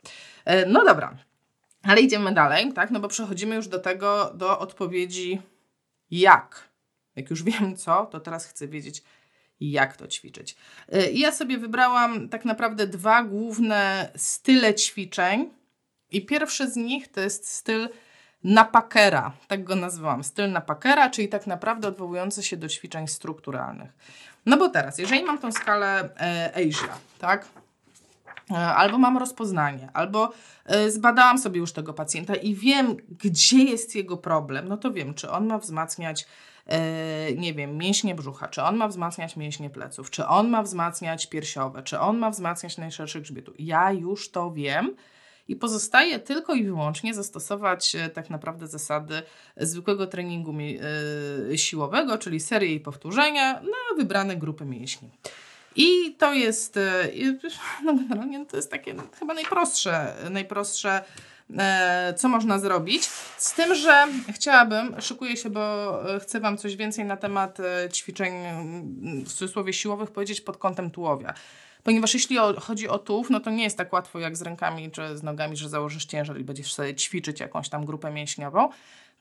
[0.45, 1.17] E, no dobra,
[1.83, 2.91] ale idziemy dalej, tak?
[2.91, 5.41] No bo przechodzimy już do tego, do odpowiedzi
[6.11, 6.69] jak.
[7.15, 9.03] Jak już wiem co, to teraz chcę wiedzieć,
[9.59, 10.55] jak to ćwiczyć.
[10.95, 15.49] Y, I ja sobie wybrałam tak naprawdę dwa główne style ćwiczeń.
[16.11, 17.89] I pierwszy z nich to jest styl
[18.43, 20.23] napakera, tak go nazwałam.
[20.23, 23.91] Styl napakera, czyli tak naprawdę odwołujący się do ćwiczeń strukturalnych.
[24.45, 27.45] No bo teraz, jeżeli mam tą skalę e, Asia, tak?
[28.51, 30.31] E, albo mam rozpoznanie, albo
[30.65, 35.13] e, zbadałam sobie już tego pacjenta i wiem, gdzie jest jego problem, no to wiem,
[35.13, 36.25] czy on ma wzmacniać,
[36.67, 41.27] e, nie wiem, mięśnie brzucha, czy on ma wzmacniać mięśnie pleców, czy on ma wzmacniać
[41.27, 43.53] piersiowe, czy on ma wzmacniać najszerszy grzbietu.
[43.59, 44.95] Ja już to wiem.
[45.47, 49.21] I pozostaje tylko i wyłącznie zastosować tak naprawdę zasady
[49.57, 50.55] zwykłego treningu
[51.55, 55.09] siłowego, czyli serię i powtórzenia na wybrane grupy mięśni.
[55.75, 57.07] I to jest, e,
[57.85, 61.03] no generalnie to jest takie chyba najprostsze, najprostsze
[61.57, 63.03] e, co można zrobić.
[63.37, 67.57] Z tym, że chciałabym, szykuję się, bo e, chcę Wam coś więcej na temat
[67.93, 68.33] ćwiczeń
[69.25, 71.33] w cudzysłowie siłowych powiedzieć pod kątem tułowia.
[71.83, 75.17] Ponieważ jeśli chodzi o tułów, no to nie jest tak łatwo jak z rękami czy
[75.17, 78.69] z nogami, że założysz ciężar i będziesz sobie ćwiczyć jakąś tam grupę mięśniową.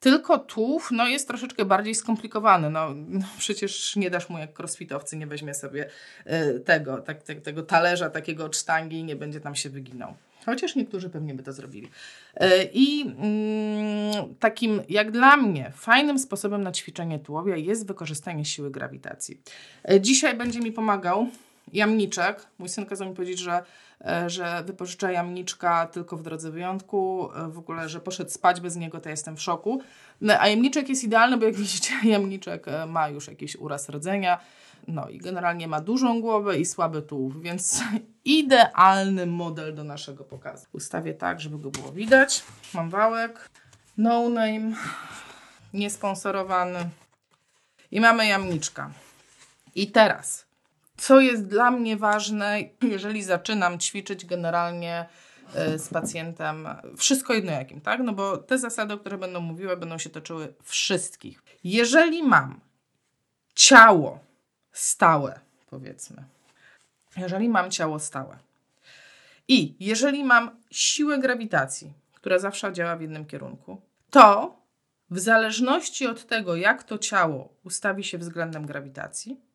[0.00, 2.70] Tylko tułów no, jest troszeczkę bardziej skomplikowany.
[2.70, 2.94] No,
[3.38, 5.88] przecież nie dasz mu jak crossfitowcy, nie weźmie sobie
[6.26, 10.14] y, tego, tak, te, tego talerza, takiego cztangi i nie będzie tam się wyginał.
[10.46, 11.86] Chociaż niektórzy pewnie by to zrobili.
[11.86, 18.70] Y, I y, takim, jak dla mnie, fajnym sposobem na ćwiczenie tułowia jest wykorzystanie siły
[18.70, 19.40] grawitacji.
[19.90, 21.28] Y, dzisiaj będzie mi pomagał
[21.72, 22.46] jamniczek.
[22.58, 23.62] Mój syn kazał mi powiedzieć, że,
[24.04, 27.30] e, że wypożycza jamniczka tylko w drodze wyjątku.
[27.34, 29.82] E, w ogóle, że poszedł spać bez niego, to jestem w szoku.
[30.20, 34.40] No, a jamniczek jest idealny, bo jak widzicie, jamniczek e, ma już jakiś uraz rdzenia.
[34.88, 37.82] No i generalnie ma dużą głowę i słaby tułów, więc
[38.24, 40.66] idealny model do naszego pokazu.
[40.72, 42.42] Ustawię tak, żeby go było widać.
[42.74, 43.50] Mam wałek,
[43.98, 44.72] no name,
[45.74, 46.78] niesponsorowany
[47.90, 48.90] i mamy jamniczka.
[49.74, 50.46] I teraz,
[51.00, 52.58] co jest dla mnie ważne,
[52.94, 55.06] jeżeli zaczynam ćwiczyć generalnie
[55.54, 58.00] e, z pacjentem, wszystko jedno jakim, tak?
[58.00, 61.42] No bo te zasady, o których będą mówiły, będą się toczyły wszystkich.
[61.64, 62.60] Jeżeli mam
[63.54, 64.18] ciało
[64.72, 66.24] stałe, powiedzmy,
[67.16, 68.38] jeżeli mam ciało stałe
[69.48, 74.56] i jeżeli mam siłę grawitacji, która zawsze działa w jednym kierunku, to
[75.10, 79.49] w zależności od tego, jak to ciało ustawi się względem grawitacji,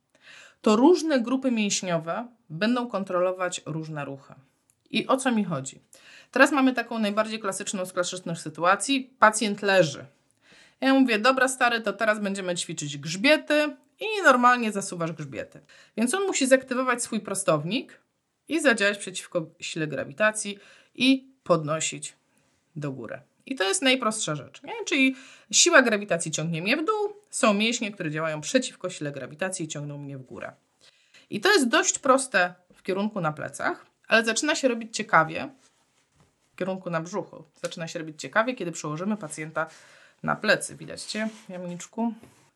[0.61, 4.33] to różne grupy mięśniowe będą kontrolować różne ruchy.
[4.91, 5.79] I o co mi chodzi?
[6.31, 9.13] Teraz mamy taką najbardziej klasyczną z klasycznych sytuacji.
[9.19, 10.05] Pacjent leży.
[10.81, 15.59] Ja mówię, dobra stary, to teraz będziemy ćwiczyć grzbiety i normalnie zasuwasz grzbiety.
[15.97, 17.99] Więc on musi zaktywować swój prostownik
[18.47, 20.59] i zadziałać przeciwko sile grawitacji
[20.95, 22.13] i podnosić
[22.75, 23.21] do góry.
[23.45, 24.63] I to jest najprostsza rzecz.
[24.63, 24.73] Nie?
[24.85, 25.15] Czyli
[25.51, 29.97] siła grawitacji ciągnie mnie w dół, są mięśnie, które działają przeciwko sile grawitacji i ciągną
[29.97, 30.53] mnie w górę.
[31.29, 35.49] I to jest dość proste w kierunku na plecach, ale zaczyna się robić ciekawie
[36.53, 37.43] w kierunku na brzuchu.
[37.61, 39.67] Zaczyna się robić ciekawie, kiedy przełożymy pacjenta
[40.23, 40.75] na plecy.
[40.75, 42.13] Widać Cię, jamniczku?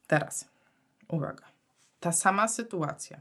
[0.07, 0.47] Teraz,
[1.07, 1.45] uwaga.
[1.99, 3.19] Ta sama sytuacja.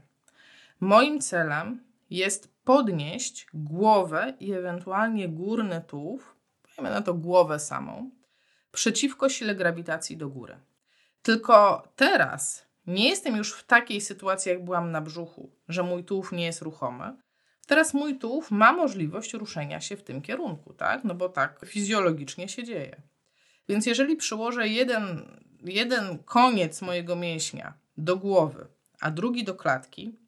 [0.79, 8.11] Moim celem jest podnieść głowę i ewentualnie górny tułów, powiemy na to głowę samą,
[8.71, 10.57] przeciwko sile grawitacji do góry.
[11.21, 16.31] Tylko teraz nie jestem już w takiej sytuacji, jak byłam na brzuchu, że mój tułów
[16.31, 17.17] nie jest ruchomy.
[17.67, 21.03] Teraz mój tułów ma możliwość ruszenia się w tym kierunku, tak?
[21.03, 23.01] No bo tak fizjologicznie się dzieje.
[23.69, 25.25] Więc jeżeli przyłożę jeden,
[25.63, 28.67] jeden koniec mojego mięśnia do głowy,
[28.99, 30.19] a drugi do klatki,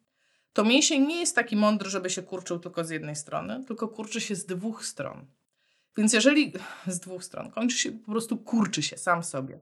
[0.54, 4.22] to mięsień nie jest taki mądry, żeby się kurczył tylko z jednej strony, tylko kurczy
[4.22, 5.26] się z dwóch stron.
[5.98, 6.54] Więc jeżeli
[6.88, 9.60] z dwóch stron kończy się, po prostu kurczy się sam sobie.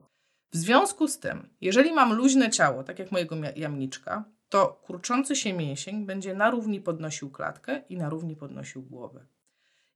[0.52, 5.52] W związku z tym, jeżeli mam luźne ciało, tak jak mojego jamniczka, to kurczący się
[5.52, 9.26] mięsień będzie na równi podnosił klatkę i na równi podnosił głowę.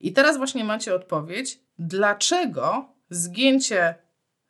[0.00, 3.94] I teraz właśnie macie odpowiedź, dlaczego zgięcie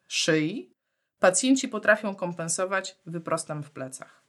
[0.08, 0.74] szyi
[1.18, 4.22] pacjenci potrafią kompensować wyprostem w plecach.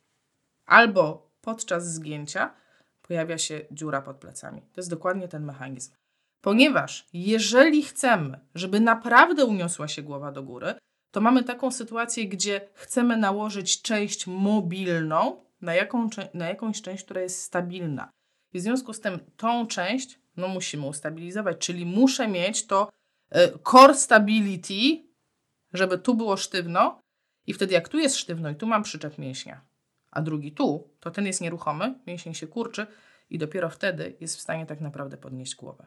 [0.66, 2.54] Albo podczas zgięcia
[3.02, 4.62] pojawia się dziura pod plecami.
[4.62, 5.94] To jest dokładnie ten mechanizm.
[6.42, 10.76] Ponieważ jeżeli chcemy, żeby naprawdę uniosła się głowa do góry,
[11.16, 17.22] to mamy taką sytuację, gdzie chcemy nałożyć część mobilną na, jaką, na jakąś część, która
[17.22, 18.10] jest stabilna.
[18.54, 22.90] I w związku z tym tą część no, musimy ustabilizować, czyli muszę mieć to
[23.36, 25.04] y, core stability,
[25.74, 27.02] żeby tu było sztywno
[27.48, 29.62] i wtedy jak tu jest sztywno i tu mam przyczep mięśnia,
[30.12, 32.88] a drugi tu, to ten jest nieruchomy, mięsień się kurczy
[33.30, 35.86] i dopiero wtedy jest w stanie tak naprawdę podnieść głowę.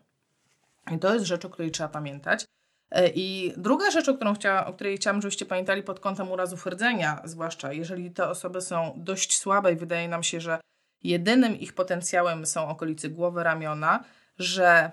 [0.95, 2.45] I to jest rzecz, o której trzeba pamiętać.
[2.91, 6.67] E, I druga rzecz, o, którą chciała, o której chciałam, żebyście pamiętali pod kątem urazów
[6.67, 10.61] rdzenia, zwłaszcza jeżeli te osoby są dość słabe i wydaje nam się, że
[11.03, 14.05] jedynym ich potencjałem są okolice głowy, ramiona,
[14.39, 14.93] że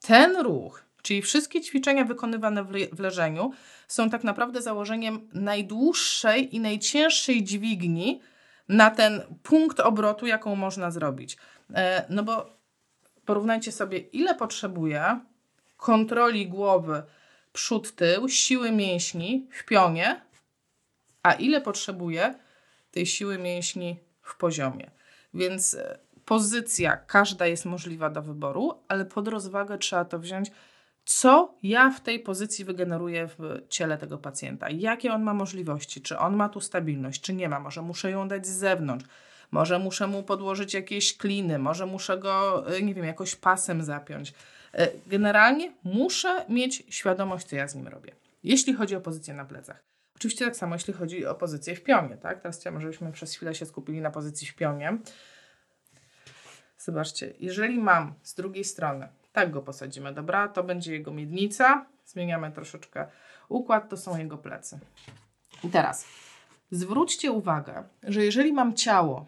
[0.00, 3.52] ten ruch, czyli wszystkie ćwiczenia wykonywane w, le w leżeniu,
[3.88, 8.20] są tak naprawdę założeniem najdłuższej i najcięższej dźwigni
[8.68, 11.36] na ten punkt obrotu, jaką można zrobić.
[11.74, 12.56] E, no bo
[13.24, 15.20] porównajcie sobie, ile potrzebuje
[15.76, 17.02] kontroli głowy
[17.52, 20.20] przód-tył, siły mięśni w pionie,
[21.22, 22.34] a ile potrzebuje
[22.90, 24.90] tej siły mięśni w poziomie.
[25.34, 30.50] Więc e, pozycja każda jest możliwa do wyboru, ale pod rozwagę trzeba to wziąć,
[31.04, 34.70] co ja w tej pozycji wygeneruję w ciele tego pacjenta.
[34.70, 36.02] Jakie on ma możliwości?
[36.02, 37.60] Czy on ma tu stabilność, czy nie ma?
[37.60, 39.06] Może muszę ją dać z zewnątrz.
[39.50, 44.32] Może muszę mu podłożyć jakieś kliny, może muszę go, e, nie wiem, jakoś pasem zapiąć.
[44.76, 48.12] E, generalnie muszę mieć świadomość, co ja z nim robię.
[48.44, 49.82] Jeśli chodzi o pozycję na plecach.
[50.16, 52.40] Oczywiście tak samo, jeśli chodzi o pozycję w pionie, tak?
[52.40, 54.98] Teraz chciałam, żebyśmy przez chwilę się skupili na pozycji w pionie.
[56.78, 60.48] Zobaczcie, jeżeli mam z drugiej strony, tak go posadzimy, dobra?
[60.48, 61.86] To będzie jego miednica.
[62.04, 63.06] Zmieniamy troszeczkę
[63.48, 64.78] układ, to są jego plecy.
[65.64, 66.06] I teraz
[66.70, 69.26] zwróćcie uwagę, że jeżeli mam ciało,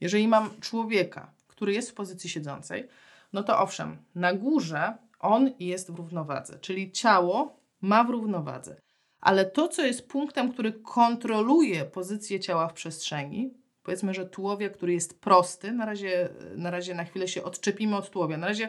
[0.00, 2.88] jeżeli mam człowieka, który jest w pozycji siedzącej,
[3.34, 8.76] no to owszem, na górze on jest w równowadze, czyli ciało ma w równowadze.
[9.20, 14.92] Ale to, co jest punktem, który kontroluje pozycję ciała w przestrzeni, powiedzmy, że tułowia, który
[14.92, 18.68] jest prosty, na razie, na razie na chwilę się odczepimy od tułowia, na razie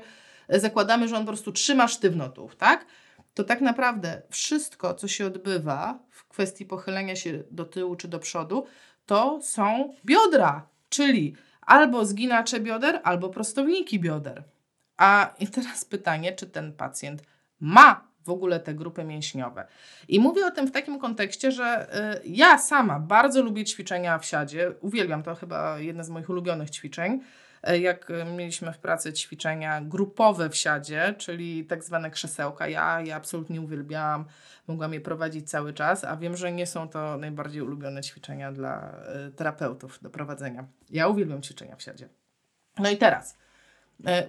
[0.50, 2.86] zakładamy, że on po prostu trzyma sztywno tułów, tak?
[3.34, 8.20] To tak naprawdę wszystko, co się odbywa w kwestii pochylenia się do tyłu czy do
[8.20, 8.66] przodu,
[9.06, 14.44] to są biodra, czyli albo zginacze bioder, albo prostowniki bioder.
[14.98, 17.24] A i teraz pytanie, czy ten pacjent
[17.60, 19.68] ma w ogóle te grupy mięśniowe.
[20.08, 24.26] I mówię o tym w takim kontekście, że y, ja sama bardzo lubię ćwiczenia w
[24.26, 24.72] siadzie.
[24.82, 27.22] Uwielbiam to chyba jedne z moich ulubionych ćwiczeń.
[27.66, 33.16] E, jak mieliśmy w pracy ćwiczenia grupowe w siadzie, czyli tak zwane krzesełka, ja je
[33.16, 34.26] absolutnie uwielbiałam,
[34.68, 38.92] mogłam je prowadzić cały czas, a wiem, że nie są to najbardziej ulubione ćwiczenia dla
[38.92, 40.66] e, terapeutów do prowadzenia.
[40.90, 42.10] Ja uwielbiam ćwiczenia w siadzie.
[42.80, 43.38] No i teraz,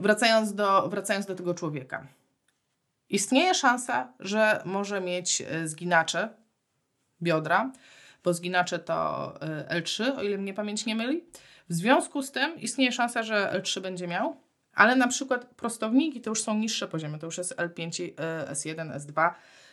[0.00, 2.06] wracając do, wracając do tego człowieka.
[3.08, 6.28] Istnieje szansa, że może mieć zginacze
[7.22, 7.72] biodra,
[8.24, 9.32] bo zginacze to
[9.68, 11.24] L3, o ile mnie pamięć nie myli.
[11.68, 14.36] W związku z tym istnieje szansa, że L3 będzie miał,
[14.74, 18.14] ale na przykład prostowniki to już są niższe poziomy, to już jest L5,
[18.50, 19.30] S1, S2.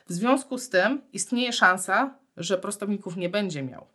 [0.07, 3.87] W związku z tym istnieje szansa, że prostowników nie będzie miał.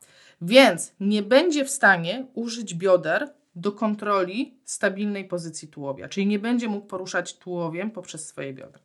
[0.43, 6.69] Więc nie będzie w stanie użyć bioder do kontroli stabilnej pozycji tułowia, czyli nie będzie
[6.69, 8.81] mógł poruszać tułowiem poprzez swoje biodra.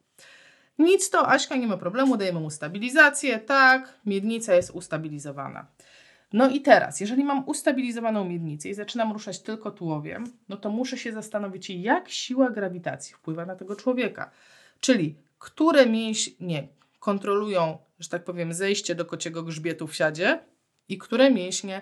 [0.80, 5.68] Nic to, Aśka nie ma problemu, dajemy mu stabilizację, tak, miednica jest ustabilizowana.
[6.34, 10.98] No i teraz, jeżeli mam ustabilizowaną miednicę i zaczynam ruszać tylko tułowiem, no to muszę
[10.98, 14.32] się zastanowić, jak siła grawitacji wpływa na tego człowieka.
[14.80, 16.68] Czyli które mięśnie
[17.00, 20.40] kontrolują, że tak powiem, zejście do kociego grzbietu w siadzie
[20.90, 21.82] i które mięśnie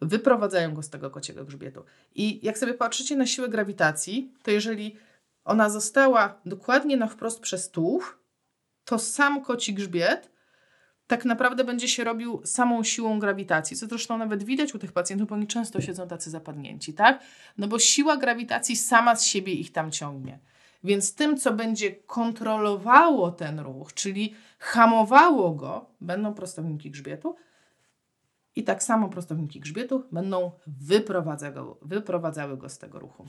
[0.00, 1.84] wyprowadzają go z tego kociego grzbietu.
[2.14, 4.96] I jak sobie patrzycie na siłę grawitacji, to jeżeli
[5.44, 8.18] ona została dokładnie na wprost przez tułów,
[8.84, 10.30] to sam koci grzbiet
[11.10, 15.28] tak naprawdę będzie się robił samą siłą grawitacji, co zresztą nawet widać u tych pacjentów,
[15.28, 17.22] bo oni często siedzą tacy zapadnięci, tak?
[17.58, 20.38] No bo siła grawitacji sama z siebie ich tam ciągnie.
[20.84, 27.36] Więc tym, co będzie kontrolowało ten ruch, czyli hamowało go, będą prostowniki grzbietu
[28.60, 30.50] i tak samo prostowniki grzbietu będą
[31.82, 33.26] wyprowadzały, go z tego ruchu.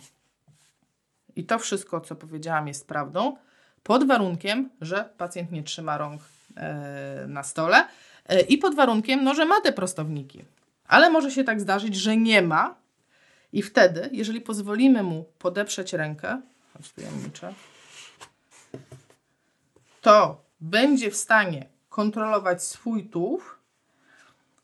[1.36, 3.36] I to wszystko, co powiedziałam, jest prawdą,
[3.84, 6.22] pod warunkiem, że pacjent nie trzyma rąk
[6.58, 7.88] E, na stole
[8.26, 10.46] e, i pod warunkiem, no, że ma te prostowniki.
[10.88, 12.76] Ale może się tak zdarzyć, że nie ma
[13.54, 16.42] i wtedy, jeżeli pozwolimy mu podeprzeć rękę,
[20.02, 23.60] to będzie w stanie kontrolować swój tułów,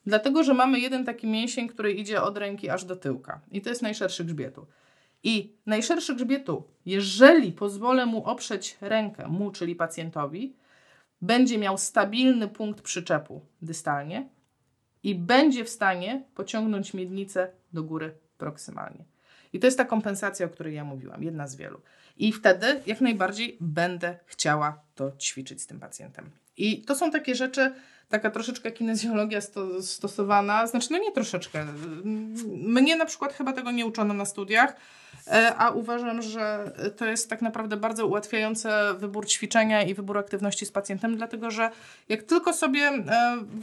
[0.08, 3.70] dlatego że mamy jeden taki mięsień, który idzie od ręki aż do tyłka i to
[3.70, 4.67] jest najszerszy grzbietu.
[5.24, 10.56] I najszerszy grzbietu, jeżeli pozwolę mu oprzeć rękę, mu, czyli pacjentowi,
[11.22, 14.30] będzie miał stabilny punkt przyczepu dystalnie
[15.04, 19.06] i będzie w stanie pociągnąć miednicę do góry proksymalnie.
[19.54, 21.82] I to jest ta kompensacja, o której ja mówiłam, jedna z wielu.
[22.17, 26.30] I wtedy jak najbardziej będę chciała to ćwiczyć z tym pacjentem.
[26.58, 27.74] I to są takie rzeczy,
[28.10, 31.65] taka troszeczkę kinezjologia sto, stosowana, znaczy no nie troszeczkę.
[32.46, 34.76] Mnie na przykład chyba tego nie uczono na studiach,
[35.28, 40.65] e, a uważam, że to jest tak naprawdę bardzo ułatwiające wybór ćwiczenia i wybór aktywności
[40.65, 41.70] z pacjentem, dlatego że
[42.10, 43.04] jak tylko sobie e,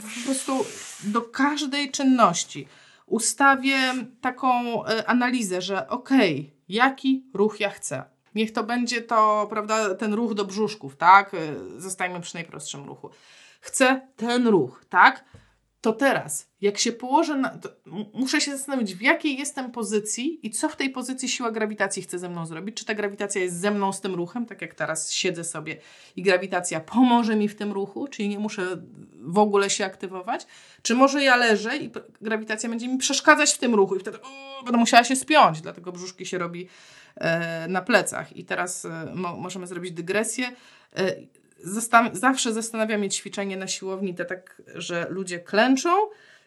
[0.01, 0.65] po prostu
[1.03, 2.67] do każdej czynności
[3.05, 3.77] ustawię
[4.21, 8.03] taką e, analizę, że okej, okay, jaki ruch ja chcę.
[8.35, 11.31] Niech to będzie to, prawda, ten ruch do brzuszków, tak?
[11.77, 13.09] Zostajmy przy najprostszym ruchu
[13.65, 15.25] chcę ten ruch, tak?
[15.81, 17.57] To teraz, jak się położę, na,
[18.13, 22.19] muszę się zastanowić, w jakiej jestem pozycji i co w tej pozycji siła grawitacji chce
[22.19, 22.77] ze mną zrobić.
[22.77, 25.77] Czy ta grawitacja jest ze mną z tym ruchem, tak jak teraz siedzę sobie
[26.15, 28.77] i grawitacja pomoże mi w tym ruchu, czyli nie muszę
[29.13, 30.47] w ogóle się aktywować,
[30.81, 34.17] czy może ja leżę i grawitacja będzie mi przeszkadzać w tym ruchu i wtedy
[34.63, 36.67] będę musiała się spiąć, dlatego brzuszki się robi
[37.15, 38.37] e, na plecach.
[38.37, 40.51] I teraz e, mo, możemy zrobić dygresję.
[40.95, 41.15] E,
[41.63, 45.89] zastan zawsze zastanawia mnie ćwiczenie na siłowni, te tak, że ludzie klęczą,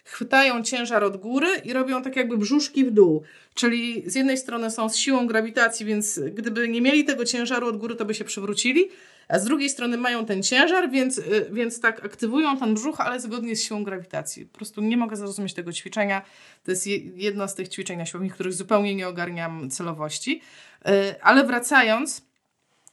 [0.04, 3.22] chwytają ciężar od góry i robią tak jakby brzuszki w dół.
[3.54, 7.76] Czyli z jednej strony są z siłą grawitacji, więc gdyby nie mieli tego ciężaru od
[7.76, 8.88] góry, to by się przewrócili,
[9.28, 13.56] a z drugiej strony mają ten ciężar, więc, więc tak aktywują ten brzuch, ale zgodnie
[13.56, 14.46] z siłą grawitacji.
[14.46, 16.22] Po prostu nie mogę zrozumieć tego ćwiczenia.
[16.64, 20.40] To jest jedno z tych ćwiczeń na siłowni, których zupełnie nie ogarniam celowości.
[20.88, 22.27] Y, ale wracając,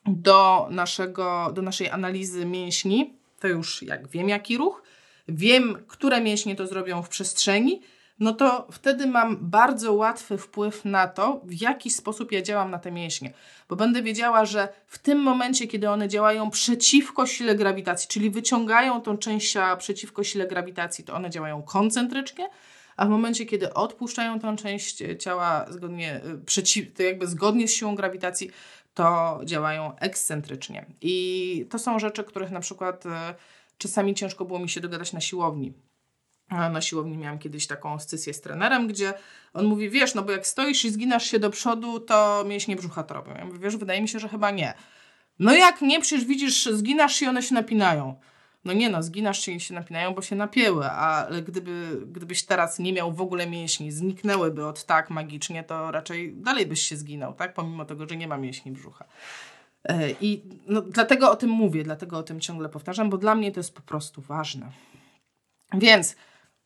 [0.05, 4.83] do, naszego, do naszej analizy mięśni, to już jak wiem jaki ruch,
[5.27, 7.81] wiem, które mięśnie to zrobią w przestrzeni,
[8.19, 12.79] no to wtedy mam bardzo łatwy wpływ na to, w jaki sposób ja działam na
[12.79, 13.33] te mięśnie.
[13.69, 19.01] Bo będę wiedziała, że w tym momencie, kiedy one działają przeciwko sile grawitacji, czyli wyciągają
[19.01, 22.49] tą część przeciwko sile grawitacji, to one działają koncentrycznie,
[22.97, 27.95] a w momencie, kiedy odpuszczają tę część ciała zgodnie, przeciw, to jakby zgodnie z siłą
[27.95, 28.51] grawitacji,
[28.95, 30.85] to działają ekscentrycznie.
[31.01, 33.03] I to są rzeczy, których na przykład
[33.77, 35.73] czasami ciężko było mi się dogadać na siłowni.
[36.49, 39.13] Na siłowni miałam kiedyś taką scysję z trenerem, gdzie
[39.53, 43.03] on mówi, wiesz, no bo jak stoisz i zginasz się do przodu, to mięśnie brzucha
[43.03, 43.35] to robią.
[43.35, 44.73] Ja mówię, wiesz, wydaje mi się, że chyba nie.
[45.39, 48.19] No jak nie, przecież widzisz, zginasz i one się napinają.
[48.65, 52.79] No nie no, zginasz się i się napinają, bo się napięły, ale gdyby, gdybyś teraz
[52.79, 57.33] nie miał w ogóle mięśni, zniknęłyby od tak magicznie, to raczej dalej byś się zginął,
[57.33, 57.53] tak?
[57.53, 59.05] Pomimo tego, że nie ma mięśni brzucha.
[59.83, 63.51] E, I no, dlatego o tym mówię, dlatego o tym ciągle powtarzam, bo dla mnie
[63.51, 64.71] to jest po prostu ważne.
[65.73, 66.15] Więc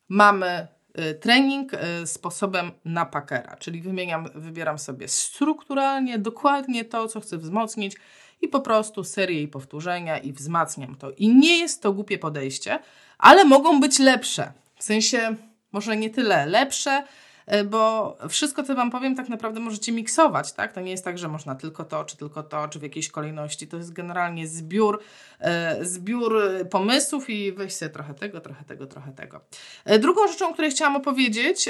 [0.09, 0.67] mamy
[0.99, 7.37] y, trening y, sposobem na pakera, czyli wymieniam, wybieram sobie strukturalnie dokładnie to, co chcę
[7.37, 7.95] wzmocnić
[8.41, 11.11] i po prostu serię i powtórzenia i wzmacniam to.
[11.11, 12.79] I nie jest to głupie podejście,
[13.17, 14.51] ale mogą być lepsze.
[14.75, 15.35] W sensie,
[15.71, 17.03] może nie tyle lepsze,
[17.49, 20.73] E, bo wszystko, co Wam powiem, tak naprawdę możecie miksować, tak?
[20.73, 23.67] To nie jest tak, że można tylko to, czy tylko to, czy w jakiejś kolejności.
[23.67, 24.99] To jest generalnie zbiór,
[25.39, 29.41] e, zbiór pomysłów i weź sobie trochę tego, trochę tego, trochę tego.
[29.85, 31.69] E, drugą rzeczą, o której chciałam opowiedzieć,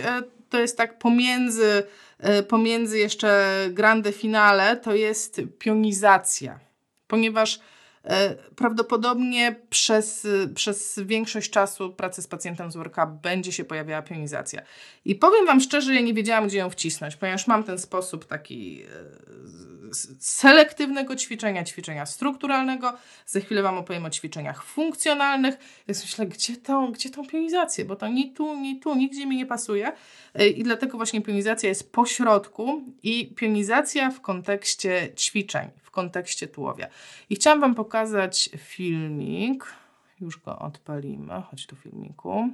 [0.50, 1.84] to jest tak pomiędzy,
[2.48, 6.60] pomiędzy jeszcze grande finale, to jest pionizacja.
[7.08, 7.60] Ponieważ
[8.06, 14.62] E, prawdopodobnie przez, przez większość czasu pracy z pacjentem z URK będzie się pojawiała pionizacja.
[15.06, 18.84] I powiem Wam szczerze, ja nie wiedziałam, gdzie ją wcisnąć, ponieważ mam ten sposób taki
[18.84, 18.88] e,
[20.20, 22.94] selektywnego ćwiczenia, ćwiczenia strukturalnego.
[23.26, 25.56] Za chwilę Wam opowiem o ćwiczeniach funkcjonalnych.
[25.88, 29.38] Ja myślę, gdzie tą, gdzie tą pionizację, bo to ni tu, ni tu, nigdzie mi
[29.38, 29.92] nie pasuje.
[30.34, 36.48] E, I dlatego właśnie pionizacja jest po środku i pionizacja w kontekście ćwiczeń, w kontekście
[36.48, 36.88] tułowia.
[37.30, 39.74] I chciałam Wam pokazać filmik.
[40.22, 41.34] Już go odpalimy.
[41.52, 42.50] Chodź tu filmiku.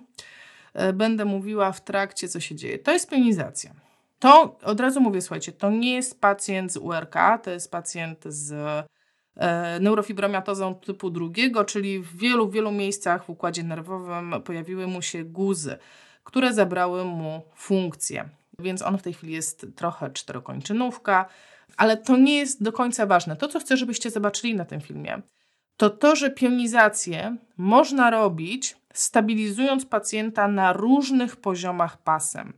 [0.74, 2.80] E, będę mówiła w trakcie, co się dzieje.
[2.80, 3.85] To jest pionizacja.
[4.20, 8.52] To od razu mówię, słuchajcie, to nie jest pacjent z URK, to jest pacjent z
[9.38, 15.24] e, neurofibromiatozą typu drugiego, czyli w wielu, wielu miejscach w układzie nerwowym pojawiły mu się
[15.24, 15.78] guzy,
[16.24, 18.30] które zabrały mu funkcję.
[18.60, 21.26] Więc on w tej chwili jest trochę czterokończynówka,
[21.78, 23.36] ale to nie jest do końca ważne.
[23.36, 25.22] To, co chcę, żebyście zobaczyli na tym filmie,
[25.78, 32.54] to to, że pionizację można robić stabilizując pacjenta na różnych poziomach pasem.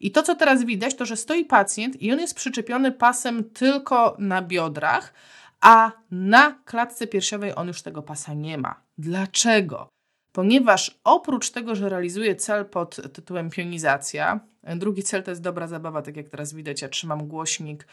[0.00, 4.16] I to, co teraz widać, to że stoi pacjent i on jest przyczepiony pasem tylko
[4.18, 5.14] na biodrach,
[5.60, 8.80] a na klatce piersiowej on już tego pasa nie ma.
[8.98, 9.88] Dlaczego?
[10.32, 14.40] Ponieważ oprócz tego, że realizuje cel pod tytułem pionizacja,
[14.76, 17.86] drugi cel to jest dobra zabawa, tak jak teraz widać, ja trzymam głośnik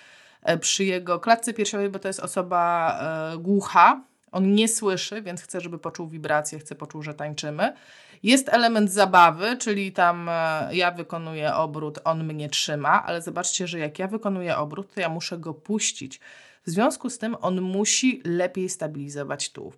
[0.43, 2.91] e, przy jego klatce piersiowej, bo to jest osoba
[3.33, 7.73] e, głucha, on nie słyszy, więc chce, żeby poczuł wibrację, chce poczuł, że tańczymy.
[8.23, 13.79] Jest element zabawy, czyli tam e, ja wykonuję obrót, on mnie trzyma, ale zobaczcie, że
[13.79, 16.19] jak ja wykonuję obrót, to ja muszę go puścić.
[16.65, 19.73] W związku z tym on musi lepiej stabilizować tu.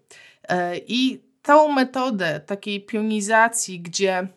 [0.49, 4.27] E, I tą metodę takiej pionizacji, gdzie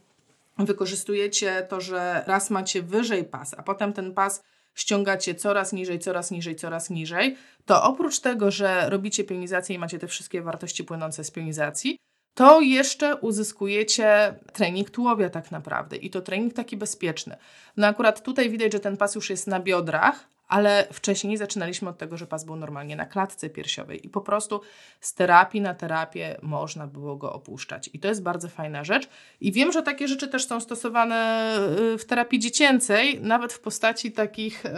[0.59, 4.43] wykorzystujecie to, że raz macie wyżej pas, a potem ten pas
[4.75, 7.37] ściągacie coraz niżej, coraz niżej, coraz niżej,
[7.67, 11.99] to oprócz tego, że robicie pionizację i macie te wszystkie wartości płynące z pionizacji,
[12.35, 17.37] to jeszcze uzyskujecie trening tułowia tak naprawdę i to trening taki bezpieczny.
[17.77, 21.99] No akurat tutaj widać, że ten pas już jest na biodrach, ale wcześniej zaczynaliśmy od
[21.99, 24.61] tego, że pas był normalnie na klatce piersiowej i po prostu
[25.01, 27.91] z terapii na terapię można było go opuszczać.
[27.93, 29.09] I to jest bardzo fajna rzecz.
[29.41, 31.51] I wiem, że takie rzeczy też są stosowane
[31.95, 34.71] y, w terapii dziecięcej, nawet w postaci takich, y,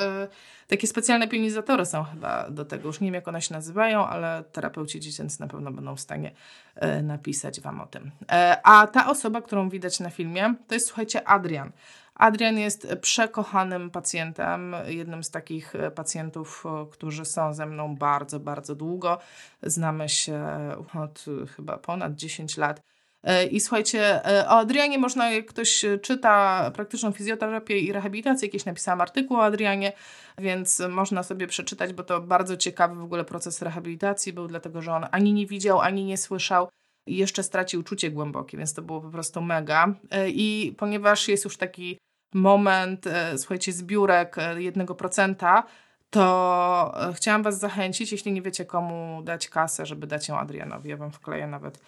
[0.69, 2.89] takie specjalne pionizatory są chyba do tego.
[2.89, 6.31] Już nie wiem, jak one się nazywają, ale terapeuci dziecięcy na pewno będą w stanie
[6.77, 8.11] y, napisać Wam o tym.
[8.33, 11.73] E, a ta osoba, którą widać na filmie, to jest, słuchajcie, Adrian.
[12.15, 18.75] Adrian jest przekochanym pacjentem, jednym z takich e, pacjentów, którzy są ze mną bardzo, bardzo
[18.75, 19.19] długo.
[19.63, 20.47] Znamy się
[20.95, 21.25] od
[21.57, 22.81] chyba ponad 10 lat.
[23.25, 28.65] E, I słuchajcie, e, o Adrianie można, jak ktoś czyta praktyczną fizjoterapię i rehabilitację, jakieś
[28.65, 29.93] napisałam artykuł o Adrianie,
[30.39, 34.93] więc można sobie przeczytać, bo to bardzo ciekawy w ogóle proces rehabilitacji był, dlatego że
[34.93, 36.69] on ani nie widział, ani nie słyszał
[37.07, 39.95] i jeszcze stracił czucie głębokie, więc to było po prostu mega.
[40.27, 41.99] I ponieważ jest już taki
[42.35, 45.63] moment, e, słuchajcie, zbiórek 1%, e,
[46.11, 50.91] to e, chciałam Was zachęcić, jeśli nie wiecie komu dać kasę, żeby dać ją Adrianowi.
[50.91, 51.81] Ja Wam wkleję nawet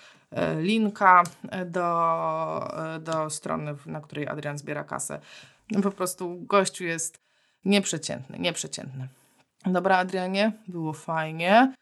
[0.61, 1.23] linka
[1.67, 2.69] do,
[3.01, 5.21] do strony, na której Adrian zbiera kasę.
[5.83, 7.21] Po prostu gościu jest
[7.65, 9.09] nieprzeciętny, nieprzeciętny.
[9.67, 11.75] Dobra, Adrianie, było fajnie,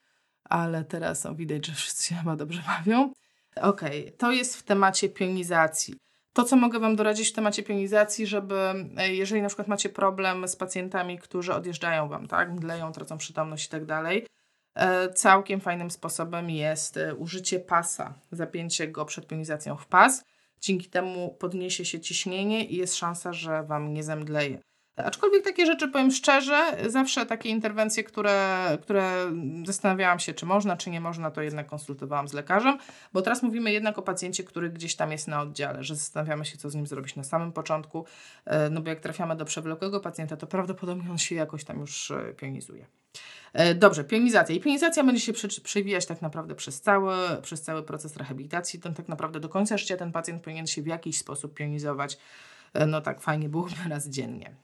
[0.44, 3.12] ale teraz o, widać, że wszyscy się chyba dobrze bawią.
[3.56, 5.94] Okej, okay, to jest w temacie pionizacji.
[6.34, 10.48] To, co mogę Wam doradzić w temacie pionizacji, żeby e, jeżeli na przykład macie problem
[10.48, 14.26] z pacjentami, którzy odjeżdżają Wam, tak, mdleją, tracą przytomność i tak dalej,
[14.74, 20.24] e, całkiem fajnym sposobem jest e, użycie pasa, zapięcie go przed pionizacją w pas.
[20.60, 24.60] Dzięki temu podniesie się ciśnienie i jest szansa, że Wam nie zemdleje.
[24.96, 29.32] Aczkolwiek takie rzeczy, powiem szczerze, zawsze takie interwencje, które, które
[29.66, 32.78] zastanawiałam się, czy można, czy nie można, to jednak konsultowałam z lekarzem,
[33.12, 36.58] bo teraz mówimy jednak o pacjencie, który gdzieś tam jest na oddziale, że zastanawiamy się,
[36.58, 38.04] co z nim zrobić na samym początku,
[38.44, 42.10] e, no bo jak trafiamy do przewlekłego pacjenta, to prawdopodobnie on się jakoś tam już
[42.10, 42.86] e, pionizuje.
[43.52, 44.54] E, dobrze, pionizacja.
[44.54, 45.32] I pionizacja będzie się
[45.62, 48.80] przewijać tak naprawdę przez cały, przez cały proces rehabilitacji.
[48.80, 52.18] To tak naprawdę do końca życia ten pacjent powinien się w jakiś sposób pionizować.
[52.86, 54.54] No tak, fajnie byłoby raz dziennie.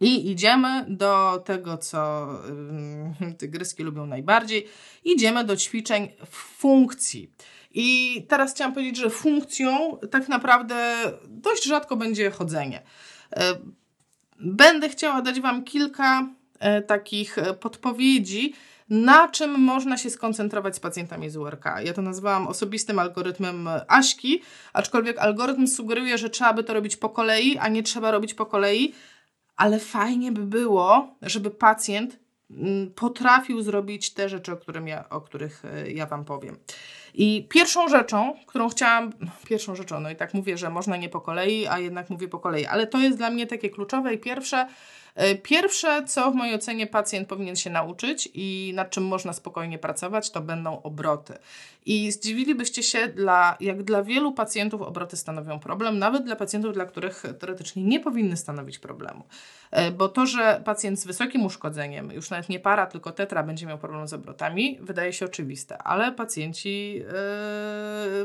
[0.00, 2.28] I idziemy do tego, co
[3.38, 4.66] tygryski lubią najbardziej.
[5.04, 7.30] Idziemy do ćwiczeń funkcji.
[7.74, 10.96] I teraz chciałam powiedzieć, że funkcją tak naprawdę
[11.28, 12.82] dość rzadko będzie chodzenie.
[13.36, 13.42] Yy,
[14.40, 16.28] będę chciała dać Wam kilka
[16.60, 18.54] yy, takich podpowiedzi,
[18.90, 21.64] na czym można się skoncentrować z pacjentami z URK.
[21.84, 24.42] Ja to nazwałam osobistym algorytmem Aśki,
[24.72, 28.46] aczkolwiek algorytm sugeruje, że trzeba by to robić po kolei, a nie trzeba robić po
[28.46, 28.94] kolei,
[29.60, 32.18] ale fajnie by było, żeby pacjent
[32.50, 36.58] mm, potrafił zrobić te rzeczy, o, którym ja, o których e, ja Wam powiem.
[37.14, 39.12] I pierwszą rzeczą, którą chciałam,
[39.48, 42.38] pierwszą rzeczą, no i tak mówię, że można nie po kolei, a jednak mówię po
[42.38, 44.66] kolei, ale to jest dla mnie takie kluczowe i pierwsze,
[45.42, 50.30] pierwsze, co w mojej ocenie pacjent powinien się nauczyć i nad czym można spokojnie pracować,
[50.30, 51.34] to będą obroty.
[51.86, 56.84] I zdziwilibyście się, dla, jak dla wielu pacjentów obroty stanowią problem, nawet dla pacjentów, dla
[56.84, 59.24] których teoretycznie nie powinny stanowić problemu.
[59.70, 63.66] E, bo to, że pacjent z wysokim uszkodzeniem, już nawet nie para, tylko tetra, będzie
[63.66, 67.04] miał problem z obrotami, wydaje się oczywiste, ale pacjenci yy,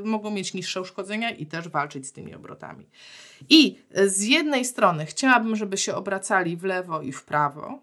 [0.03, 2.85] mogą mieć niższe uszkodzenia i też walczyć z tymi obrotami.
[3.49, 7.79] I z jednej strony chciałabym, żeby się obracali w lewo i w prawo,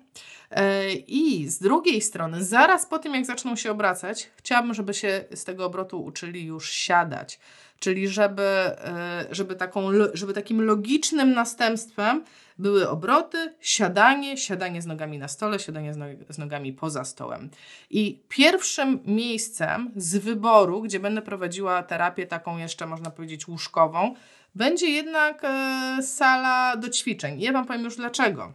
[0.50, 5.24] e, i z drugiej strony, zaraz po tym, jak zaczną się obracać, chciałabym, żeby się
[5.34, 7.40] z tego obrotu uczyli już siadać.
[7.78, 12.24] Czyli żeby, e, żeby, taką, żeby takim logicznym następstwem
[12.58, 15.94] były obroty, siadanie, siadanie z nogami na stole, siadanie
[16.28, 17.50] z nogami poza stołem.
[17.90, 24.14] I pierwszym miejscem z wyboru, gdzie będę prowadziła terapię taką jeszcze, można powiedzieć, łóżkową,
[24.54, 27.40] będzie jednak e, sala do ćwiczeń.
[27.40, 28.52] Ja Wam powiem już dlaczego.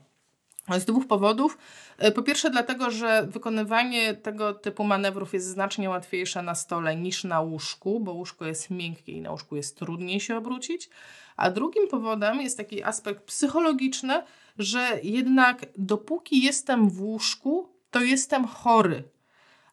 [0.80, 1.58] Z dwóch powodów.
[1.98, 7.24] E, po pierwsze, dlatego, że wykonywanie tego typu manewrów jest znacznie łatwiejsze na stole niż
[7.24, 10.89] na łóżku, bo łóżko jest miękkie i na łóżku jest trudniej się obrócić.
[11.38, 14.24] A drugim powodem jest taki aspekt psychologiczny,
[14.60, 19.04] że jednak dopóki jestem w łóżku, to jestem chory.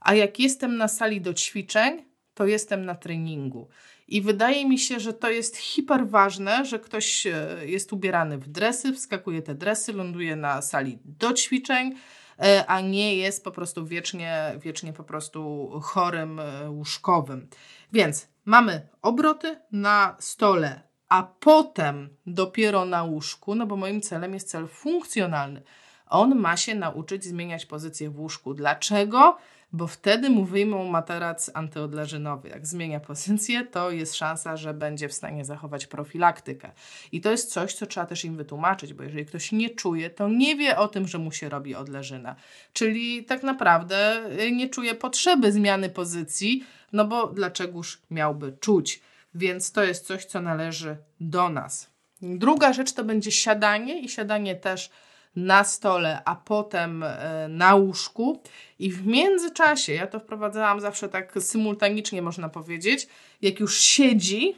[0.01, 2.05] A jak jestem na sali do ćwiczeń,
[2.35, 3.69] to jestem na treningu.
[4.09, 7.33] I wydaje mi się, że to jest hiper ważne, że ktoś e,
[7.65, 11.95] jest ubierany w dresy, wskakuje te dresy, ląduje na sali do ćwiczeń,
[12.39, 17.49] e, a nie jest po prostu wiecznie, wiecznie po prostu chorym e, łóżkowym.
[17.93, 24.51] Więc mamy obroty na stole, a potem dopiero na łóżku, no bo moim celem jest
[24.51, 25.63] cel funkcjonalny.
[26.07, 28.55] On ma się nauczyć zmieniać pozycję w łóżku.
[28.55, 29.37] Dlaczego?
[29.75, 32.49] Bo wtedy mu wyjmą materac antyodleżynowy.
[32.49, 36.71] Jak zmienia pozycję, to jest szansa, że będzie w stanie zachować profilaktykę.
[37.13, 40.29] I to jest coś, co trzeba też im wytłumaczyć, bo jeżeli ktoś nie czuje, to
[40.29, 42.37] nie wie o tym, że mu się robi odleżyna.
[42.73, 49.01] Czyli tak naprawdę y, nie czuje potrzeby zmiany pozycji, no bo dlaczegoż miałby czuć.
[49.35, 51.91] Więc to jest coś, co należy do nas.
[52.23, 54.91] Druga rzecz to będzie siadanie i siadanie też
[55.37, 58.43] na stole, a potem e, na łóżku.
[58.79, 63.09] I w międzyczasie, ja to wprowadzałam zawsze tak symultanicznie, można powiedzieć,
[63.43, 64.57] jak już siedzi,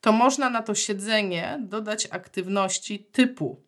[0.00, 3.64] to można na to siedzenie dodać aktywności typu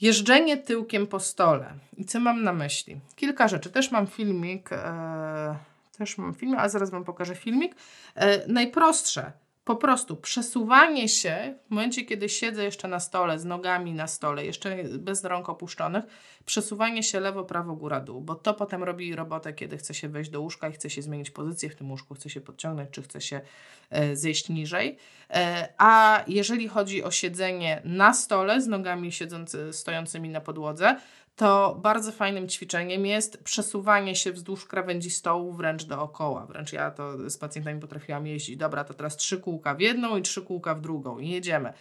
[0.00, 1.74] jeżdżenie tyłkiem po stole.
[1.96, 3.00] I co mam na myśli?
[3.16, 3.70] Kilka rzeczy.
[3.70, 5.56] Też mam filmik, e,
[5.98, 7.74] też mam filmik, a zaraz Wam pokażę filmik.
[8.14, 9.32] E, najprostsze
[9.68, 14.44] po prostu przesuwanie się w momencie, kiedy siedzę jeszcze na stole, z nogami na stole,
[14.44, 16.04] jeszcze bez rąk opuszczonych,
[16.44, 20.30] przesuwanie się lewo, prawo, góra, dół, bo to potem robi robotę, kiedy chce się wejść
[20.30, 23.20] do łóżka i chce się zmienić pozycję w tym łóżku, chce się podciągnąć, czy chce
[23.20, 23.40] się
[23.90, 24.96] e, zejść niżej.
[25.30, 30.96] E, a jeżeli chodzi o siedzenie na stole, z nogami siedzący, stojącymi na podłodze,
[31.38, 36.46] to bardzo fajnym ćwiczeniem jest przesuwanie się wzdłuż krawędzi stołu wręcz dookoła.
[36.46, 38.56] Wręcz ja to z pacjentami potrafiłam jeździć.
[38.56, 41.72] Dobra, to teraz trzy kółka w jedną i trzy kółka w drugą i jedziemy.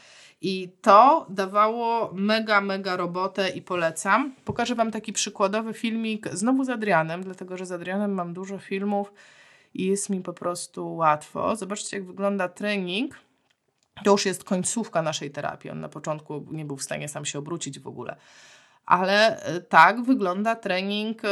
[0.41, 4.35] I to dawało mega, mega robotę i polecam.
[4.45, 9.13] Pokażę Wam taki przykładowy filmik znowu z Adrianem, dlatego że z Adrianem mam dużo filmów
[9.73, 11.55] i jest mi po prostu łatwo.
[11.55, 13.19] Zobaczcie, jak wygląda trening
[14.03, 15.71] To już jest końcówka naszej terapii.
[15.71, 18.15] On na początku nie był w stanie sam się obrócić w ogóle.
[18.87, 21.29] Ale e, tak wygląda trening e,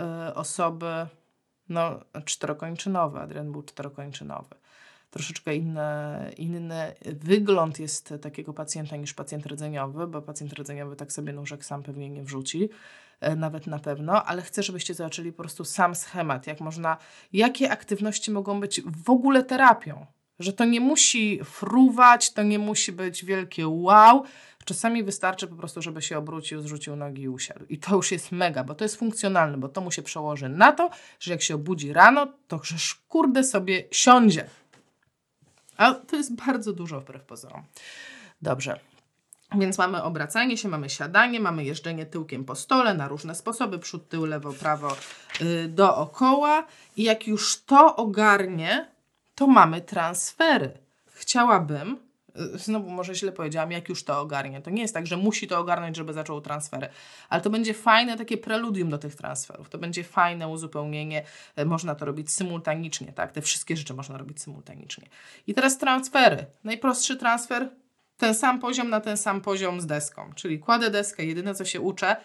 [0.00, 1.06] e, osoby
[1.68, 3.18] no, czterokończynowy.
[3.18, 4.54] Adrian był czterokończynowy.
[5.10, 5.82] Troszeczkę inny,
[6.36, 11.82] inny wygląd jest takiego pacjenta niż pacjent rdzeniowy, bo pacjent rdzeniowy tak sobie nóżek sam
[11.82, 12.68] pewnie nie wrzuci,
[13.36, 16.96] nawet na pewno, ale chcę, żebyście zobaczyli po prostu sam schemat, jak można,
[17.32, 20.06] jakie aktywności mogą być w ogóle terapią.
[20.38, 24.24] Że to nie musi fruwać, to nie musi być wielkie wow,
[24.66, 27.64] Czasami wystarczy po prostu, żeby się obrócił, zrzucił nogi i usiadł.
[27.68, 30.72] I to już jest mega, bo to jest funkcjonalne, bo to mu się przełoży na
[30.72, 30.90] to,
[31.20, 32.76] że jak się obudzi rano, to że
[33.08, 34.46] kurde sobie siądzie.
[35.76, 37.62] A to jest bardzo dużo wbrew pozorom.
[38.42, 38.80] Dobrze.
[39.58, 44.08] Więc mamy obracanie się, mamy siadanie, mamy jeżdżenie tyłkiem po stole na różne sposoby, przód,
[44.08, 44.96] tył, lewo, prawo,
[45.40, 46.66] yy, dookoła.
[46.96, 48.90] I jak już to ogarnie,
[49.34, 50.72] to mamy transfery.
[51.06, 52.05] Chciałabym,
[52.54, 54.62] znowu może źle powiedziałam, jak już to ogarnie.
[54.62, 56.88] To nie jest tak, że musi to ogarnąć, żeby zaczął transfery,
[57.28, 59.68] ale to będzie fajne takie preludium do tych transferów.
[59.68, 61.24] To będzie fajne uzupełnienie.
[61.58, 63.32] Y, można to robić symultanicznie, tak?
[63.32, 65.08] Te wszystkie rzeczy można robić symultanicznie.
[65.46, 66.46] I teraz transfery.
[66.64, 67.68] Najprostszy transfer,
[68.16, 70.32] ten sam poziom na ten sam poziom z deską.
[70.34, 72.16] Czyli kładę deskę, jedyne co się uczę,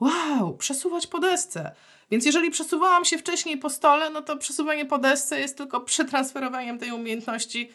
[0.00, 1.72] wow, przesuwać po desce.
[2.10, 6.78] Więc jeżeli przesuwałam się wcześniej po stole, no to przesuwanie po desce jest tylko przetransferowaniem
[6.78, 7.70] tej umiejętności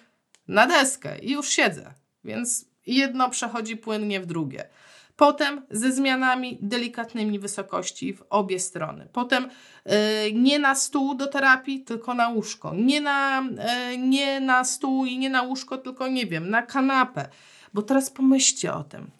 [0.48, 1.94] na deskę i już siedzę.
[2.24, 4.70] Więc jedno przechodzi płynnie w drugie.
[5.16, 9.08] Potem ze zmianami delikatnymi wysokości w obie strony.
[9.14, 9.50] Potem
[9.86, 9.94] yy,
[10.34, 12.74] nie na stół do terapii, tylko na łóżko.
[12.76, 13.48] Nie na,
[13.90, 17.30] yy, nie na stół i nie na łóżko, tylko nie wiem, na kanapę.
[17.74, 19.12] Bo teraz pomyślcie o tym.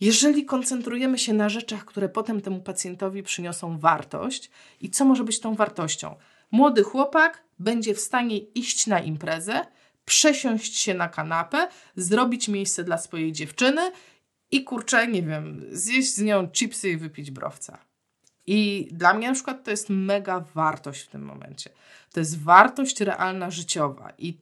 [0.00, 4.50] Jeżeli koncentrujemy się na rzeczach, które potem temu pacjentowi przyniosą wartość,
[4.80, 6.16] i co może być tą wartością?
[6.50, 9.66] Młody chłopak będzie w stanie iść na imprezę,
[10.10, 13.92] przesiąść się na kanapę, zrobić miejsce dla swojej dziewczyny
[14.50, 17.78] i kurczę, nie wiem, zjeść z nią chipsy i wypić browca.
[18.46, 21.70] I dla mnie na przykład to jest mega wartość w tym momencie.
[22.12, 24.38] To jest wartość realna życiowa i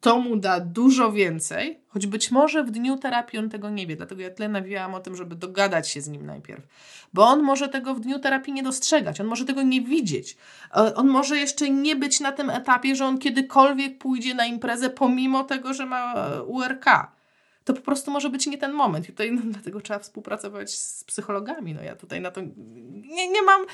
[0.00, 3.96] to mu da dużo więcej, choć być może w dniu terapii on tego nie wie.
[3.96, 6.66] Dlatego ja tyle nawijałam o tym, żeby dogadać się z nim najpierw.
[7.14, 10.36] Bo on może tego w dniu terapii nie dostrzegać, on może tego nie widzieć.
[10.76, 14.90] E, on może jeszcze nie być na tym etapie, że on kiedykolwiek pójdzie na imprezę,
[14.90, 16.84] pomimo tego, że ma e, URK
[17.64, 19.08] to po prostu może być nie ten moment.
[19.08, 21.74] I tutaj no, dlatego trzeba współpracować z psychologami.
[21.74, 23.66] No ja tutaj na to nie, nie, mam,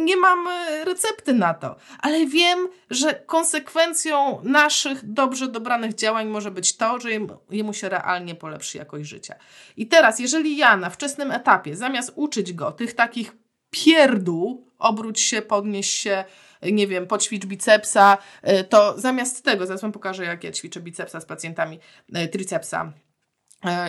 [0.00, 6.50] nie mam e, recepty na to, ale wiem, że konsekwencją naszych dobrze dobranych działań może
[6.50, 7.08] być to, że
[7.50, 9.34] jemu się realnie polepszy jakość życia.
[9.76, 13.36] I teraz, jeżeli ja na wczesnym etapie, zamiast uczyć go tych takich
[13.70, 16.24] pierdół, obróć się, podnieś się,
[16.62, 21.20] nie wiem, poćwicz bicepsa, e, to zamiast tego, zaraz wam pokażę, jak ja ćwiczę bicepsa
[21.20, 21.78] z pacjentami,
[22.12, 22.92] e, tricepsa,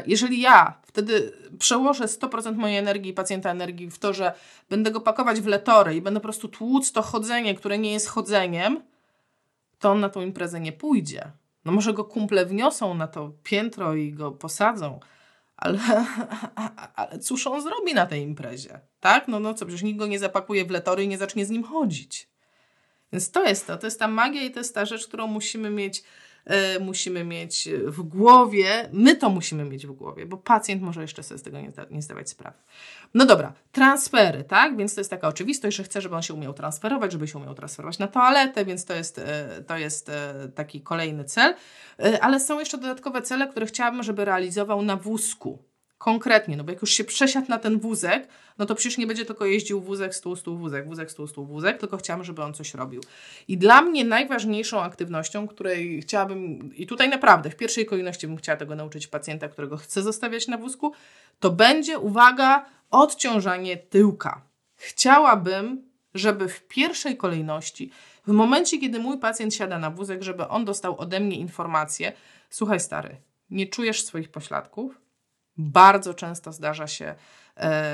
[0.05, 4.33] jeżeli ja wtedy przełożę 100% mojej energii, pacjenta energii w to, że
[4.69, 8.07] będę go pakować w letory i będę po prostu tłuc to chodzenie, które nie jest
[8.07, 8.81] chodzeniem,
[9.79, 11.31] to on na tą imprezę nie pójdzie.
[11.65, 14.99] No może go kumple wniosą na to piętro i go posadzą,
[15.57, 15.79] ale,
[16.95, 19.27] ale cóż on zrobi na tej imprezie, tak?
[19.27, 21.63] No, no co, przecież nikt go nie zapakuje w letory i nie zacznie z nim
[21.63, 22.29] chodzić.
[23.13, 25.69] Więc to jest to, to jest ta magia i to jest ta rzecz, którą musimy
[25.69, 26.03] mieć
[26.81, 31.37] musimy mieć w głowie, my to musimy mieć w głowie, bo pacjent może jeszcze sobie
[31.37, 32.57] z tego nie, nie zdawać sprawy.
[33.13, 34.77] No dobra, transfery, tak?
[34.77, 37.53] Więc to jest taka oczywistość, że chcę, żeby on się umiał transferować, żeby się umiał
[37.53, 39.23] transferować na toaletę, więc to jest, y,
[39.67, 40.13] to jest y,
[40.55, 41.55] taki kolejny cel.
[42.21, 45.72] Ale są jeszcze dodatkowe cele, które chciałabym, żeby realizował na wózku
[46.03, 48.27] konkretnie, no bo jak już się przesiadł na ten wózek,
[48.57, 51.77] no to przecież nie będzie tylko jeździł wózek, stół, stół, wózek, wózek, stół, stół, wózek,
[51.77, 53.01] tylko chciałam, żeby on coś robił.
[53.47, 58.57] I dla mnie najważniejszą aktywnością, której chciałabym, i tutaj naprawdę w pierwszej kolejności bym chciała
[58.57, 60.93] tego nauczyć pacjenta, którego chcę zostawiać na wózku,
[61.39, 64.41] to będzie, uwaga, odciążanie tyłka.
[64.75, 65.81] Chciałabym,
[66.13, 67.91] żeby w pierwszej kolejności,
[68.27, 72.13] w momencie, kiedy mój pacjent siada na wózek, żeby on dostał ode mnie informację,
[72.49, 73.15] słuchaj stary,
[73.49, 75.02] nie czujesz swoich pośladków,
[75.57, 77.15] bardzo często zdarza się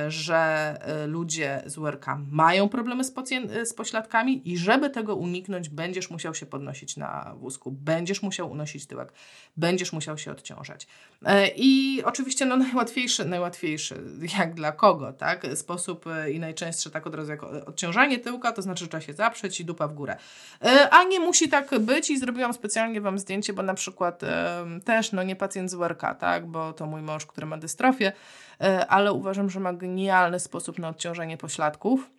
[0.08, 0.38] że
[0.82, 6.10] e, ludzie z URK mają problemy z, e, z pośladkami i żeby tego uniknąć, będziesz
[6.10, 9.14] musiał się podnosić na wózku, będziesz musiał unosić tyłek,
[9.58, 10.88] będziesz musiał się odciążać.
[11.56, 14.04] I oczywiście no, najłatwiejszy, najłatwiejszy,
[14.40, 15.48] jak dla kogo, tak?
[15.56, 19.60] Sposób i najczęstszy tak od razu jak odciążanie tyłka, to znaczy, że trzeba się zaprzeć
[19.60, 20.18] i dupa w górę.
[20.92, 24.22] A nie musi tak być i zrobiłam specjalnie Wam zdjęcie, bo na przykład
[24.86, 26.48] też, no nie pacjent z URK, tak?
[26.48, 28.12] Bo to mój mąż, który ma dystrofię,
[28.88, 32.10] ale uważam, że ma genialny sposób na odciążenie pośladków.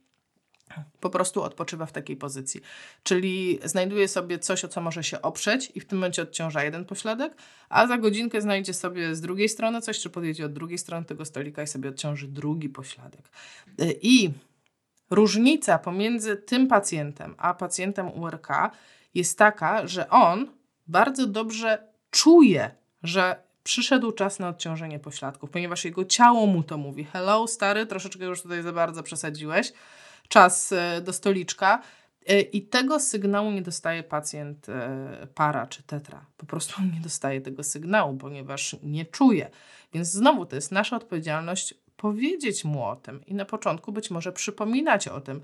[1.01, 2.61] po prostu odpoczywa w takiej pozycji.
[3.03, 6.85] Czyli znajduje sobie coś, o co może się oprzeć i w tym momencie odciąża jeden
[6.85, 7.37] pośladek,
[7.68, 11.24] a za godzinkę znajdzie sobie z drugiej strony coś, czy podjedzie od drugiej strony tego
[11.24, 13.31] stolika i sobie odciąży drugi pośladek.
[14.03, 14.31] I
[15.11, 18.49] różnica pomiędzy tym pacjentem a pacjentem URK
[19.14, 20.47] jest taka, że on
[20.87, 22.70] bardzo dobrze czuje,
[23.03, 27.04] że przyszedł czas na odciążenie pośladków, ponieważ jego ciało mu to mówi.
[27.04, 29.72] Hello, stary, troszeczkę już tutaj za bardzo przesadziłeś
[30.30, 31.82] czas e, do stoliczka.
[32.26, 36.26] E, I tego sygnału nie dostaje pacjent e, para czy tetra.
[36.36, 39.50] Po prostu nie dostaje tego sygnału, ponieważ nie czuje.
[39.92, 44.32] Więc znowu to jest nasza odpowiedzialność powiedzieć mu o tym i na początku być może
[44.32, 45.40] przypominać o tym,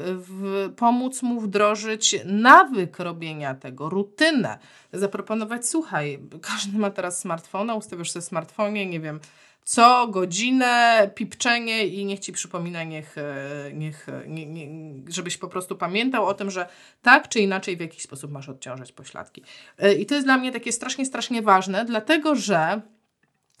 [0.00, 4.58] w, pomóc mu wdrożyć nawyk robienia tego, rutynę,
[4.92, 9.20] zaproponować, słuchaj, każdy ma teraz smartfona, ustawiasz sobie smartfonie, nie wiem,
[9.64, 14.66] co godzinę pipczenie i niech ci przypomina, niech, e, niech nie, nie,
[15.08, 16.68] żebyś po prostu pamiętał o tym, że
[17.02, 19.42] tak czy inaczej w jakiś sposób masz odciążać pośladki.
[19.78, 22.80] E, I to jest dla mnie takie strasznie, strasznie ważne, dlatego że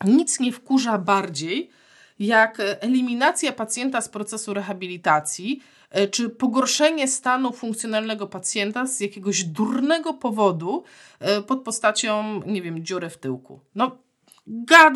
[0.04, 1.70] nic nie wkurza bardziej
[2.26, 10.14] jak eliminacja pacjenta z procesu rehabilitacji, e, czy pogorszenie stanu funkcjonalnego pacjenta z jakiegoś durnego
[10.14, 10.84] powodu
[11.46, 13.60] pod postacią, nie wiem, dziury w tyłku.
[13.74, 13.98] No,
[14.46, 14.94] God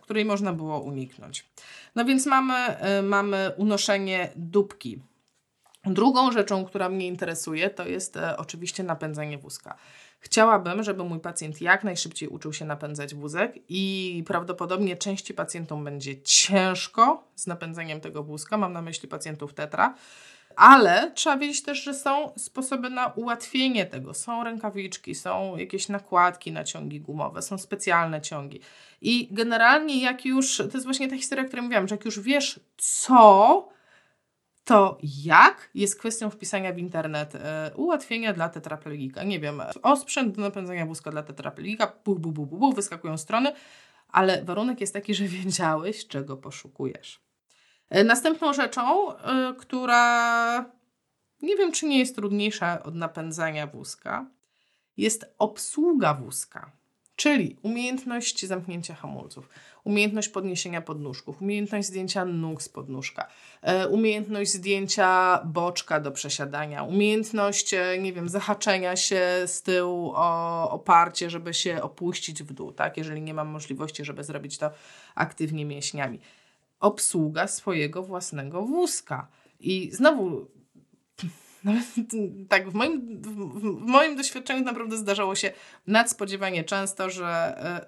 [0.00, 1.44] której można było uniknąć.
[1.94, 5.02] No więc mamy, y, mamy unoszenie dupki.
[5.84, 9.76] Drugą rzeczą, która mnie interesuje, to jest e, oczywiście napędzanie wózka.
[10.24, 16.22] Chciałabym, żeby mój pacjent jak najszybciej uczył się napędzać wózek i prawdopodobnie części pacjentom będzie
[16.22, 18.56] ciężko z napędzeniem tego wózka.
[18.56, 19.94] Mam na myśli pacjentów tetra
[20.56, 24.14] ale trzeba wiedzieć też, że są sposoby na ułatwienie tego.
[24.14, 28.60] Są rękawiczki, są jakieś nakładki na ciągi gumowe, są specjalne ciągi.
[29.00, 32.20] I generalnie jak już, to jest właśnie ta historia, o której mówiłam, że jak już
[32.20, 33.68] wiesz co,
[34.64, 39.22] to jak jest kwestią wpisania w internet e, ułatwienia dla tetraplegika.
[39.22, 43.52] Nie wiem, osprzęt do napędzania wózka dla tetraplegika, bu, bu, bu, bu, bu, wyskakują strony,
[44.08, 47.20] ale warunek jest taki, że wiedziałeś, czego poszukujesz.
[47.90, 50.64] E, następną rzeczą, e, która
[51.42, 54.26] nie wiem, czy nie jest trudniejsza od napędzania wózka,
[54.96, 56.81] jest obsługa wózka.
[57.16, 59.48] Czyli umiejętność zamknięcia hamulców,
[59.84, 63.28] umiejętność podniesienia podnóżków, umiejętność zdjęcia nóg z podnóżka,
[63.62, 71.30] e, umiejętność zdjęcia boczka do przesiadania, umiejętność, nie wiem, zahaczenia się z tyłu o oparcie,
[71.30, 72.96] żeby się opuścić w dół, tak?
[72.96, 74.70] jeżeli nie mam możliwości, żeby zrobić to
[75.14, 76.20] aktywnie mięśniami
[76.80, 79.28] obsługa swojego własnego wózka.
[79.60, 80.46] I znowu,
[81.64, 81.84] nawet
[82.48, 83.22] tak w moim,
[83.54, 85.52] w moim doświadczeniu naprawdę zdarzało się
[85.86, 87.26] nadspodziewanie często, że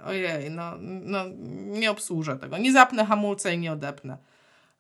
[0.01, 1.19] e, ojej, no, no
[1.65, 4.19] nie obsłużę tego, nie zapnę hamulca i nie odepnę.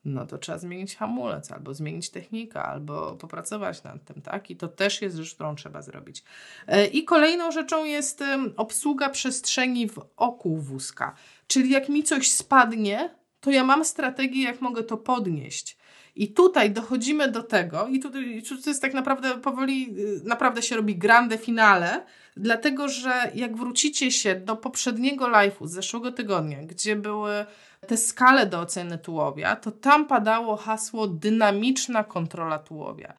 [0.05, 4.51] No to trzeba zmienić hamulec, albo zmienić technikę, albo popracować nad tym, tak?
[4.51, 6.25] I to też jest rzecz, którą trzeba zrobić.
[6.67, 8.25] E, I kolejną rzeczą jest
[8.57, 11.15] obsługa przestrzeni w oku wózka.
[11.47, 15.77] Czyli jak mi coś spadnie, to ja mam strategię, jak mogę to podnieść.
[16.17, 20.77] I tutaj dochodzimy do tego, i tutaj to jest tak naprawdę powoli, y, naprawdę się
[20.77, 22.05] robi grande finale,
[22.37, 27.47] dlatego że jak wrócicie się do poprzedniego live'u z zeszłego tygodnia, gdzie były
[27.87, 33.15] te skale do oceny tułowia, to tam padało hasło dynamiczna kontrola tułowia.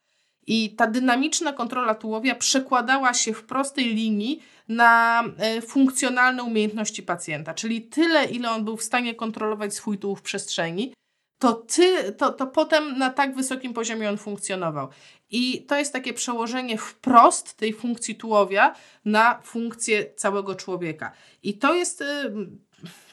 [0.48, 7.54] I ta dynamiczna kontrola tułowia przekładała się w prostej linii na e, funkcjonalne umiejętności pacjenta,
[7.54, 10.93] czyli tyle, ile on był w stanie kontrolować swój tułów w przestrzeni,
[11.39, 14.89] to, ty, to, to potem na tak wysokim poziomie on funkcjonował.
[15.29, 18.75] I to jest takie przełożenie wprost tej funkcji tułowia
[19.05, 21.11] na funkcję całego człowieka.
[21.43, 22.05] I to jest y,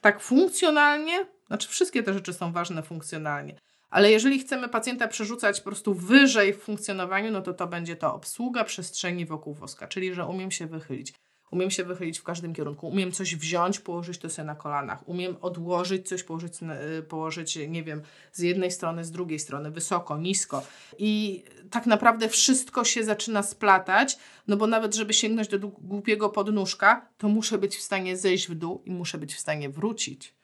[0.00, 3.56] tak funkcjonalnie, znaczy wszystkie te rzeczy są ważne funkcjonalnie,
[3.90, 8.14] ale jeżeli chcemy pacjenta przerzucać po prostu wyżej w funkcjonowaniu, no to to będzie to
[8.14, 11.12] obsługa przestrzeni wokół woska, czyli że umiem się wychylić.
[11.52, 12.88] Umiem się wychylić w każdym kierunku.
[12.88, 15.08] Umiem coś wziąć, położyć to sobie na kolanach.
[15.08, 16.52] Umiem odłożyć coś, położyć,
[16.98, 20.62] y, położyć, nie wiem, z jednej strony, z drugiej strony, wysoko, nisko.
[20.98, 27.08] I tak naprawdę wszystko się zaczyna splatać, no bo nawet, żeby sięgnąć do głupiego podnóżka,
[27.18, 30.34] to muszę być w stanie zejść w dół i muszę być w stanie wrócić.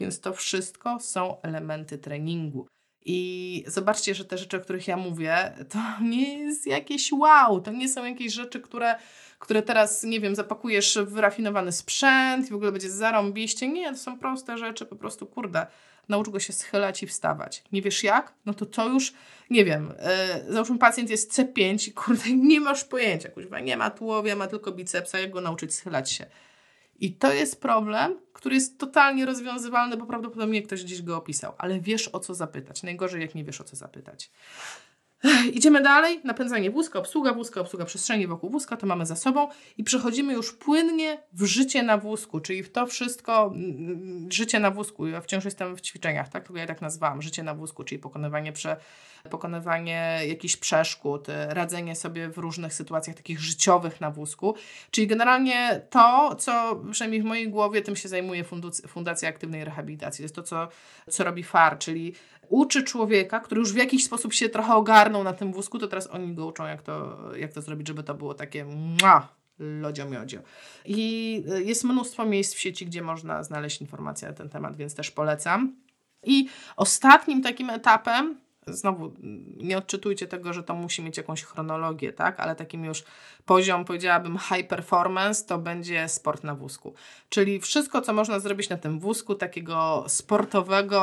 [0.00, 2.66] Więc to wszystko są elementy treningu.
[3.08, 7.70] I zobaczcie, że te rzeczy, o których ja mówię, to nie jest jakieś wow, to
[7.70, 8.94] nie są jakieś rzeczy, które,
[9.38, 13.68] które teraz, nie wiem, zapakujesz w rafinowany sprzęt i w ogóle będzie zarąbiście.
[13.68, 15.66] Nie, to są proste rzeczy, po prostu, kurde,
[16.08, 17.62] naucz go się schylać i wstawać.
[17.72, 18.32] Nie wiesz jak?
[18.46, 19.12] No to to już,
[19.50, 19.92] nie wiem,
[20.46, 24.46] yy, załóżmy pacjent jest C5 i kurde, nie masz pojęcia, kuźwa, nie ma tułowia, ma
[24.46, 26.26] tylko bicepsa, jak go nauczyć schylać się.
[27.00, 31.80] I to jest problem, który jest totalnie rozwiązywalny, bo prawdopodobnie ktoś gdzieś go opisał, ale
[31.80, 32.82] wiesz o co zapytać.
[32.82, 34.30] Najgorzej, jak nie wiesz o co zapytać.
[35.52, 39.48] Idziemy dalej, napędzanie wózka, obsługa wózka, obsługa przestrzeni wokół wózka, to mamy za sobą
[39.78, 44.70] i przechodzimy już płynnie w życie na wózku, czyli w to wszystko, mm, życie na
[44.70, 45.06] wózku.
[45.06, 46.44] Ja wciąż jestem w ćwiczeniach, tak?
[46.44, 48.76] Tylko ja tak nazwałam, życie na wózku, czyli pokonywanie, prze,
[49.30, 54.54] pokonywanie jakichś przeszkód, radzenie sobie w różnych sytuacjach takich życiowych na wózku.
[54.90, 58.44] Czyli generalnie to, co przynajmniej w mojej głowie tym się zajmuje
[58.88, 60.22] Fundacja Aktywnej Rehabilitacji.
[60.22, 60.68] To jest to, co,
[61.10, 62.14] co robi FAR, czyli
[62.48, 66.06] uczy człowieka, który już w jakiś sposób się trochę ogarnął na tym wózku, to teraz
[66.10, 69.28] oni go uczą, jak to, jak to zrobić, żeby to było takie mua,
[69.58, 70.38] lodzio miodzio.
[70.84, 75.10] I jest mnóstwo miejsc w sieci, gdzie można znaleźć informacje na ten temat, więc też
[75.10, 75.76] polecam.
[76.22, 78.36] I ostatnim takim etapem
[78.66, 79.12] znowu
[79.56, 82.40] nie odczytujcie tego, że to musi mieć jakąś chronologię, tak?
[82.40, 83.04] Ale takim już
[83.44, 86.94] poziom, powiedziałabym, high performance to będzie sport na wózku.
[87.28, 91.00] Czyli wszystko, co można zrobić na tym wózku, takiego sportowego,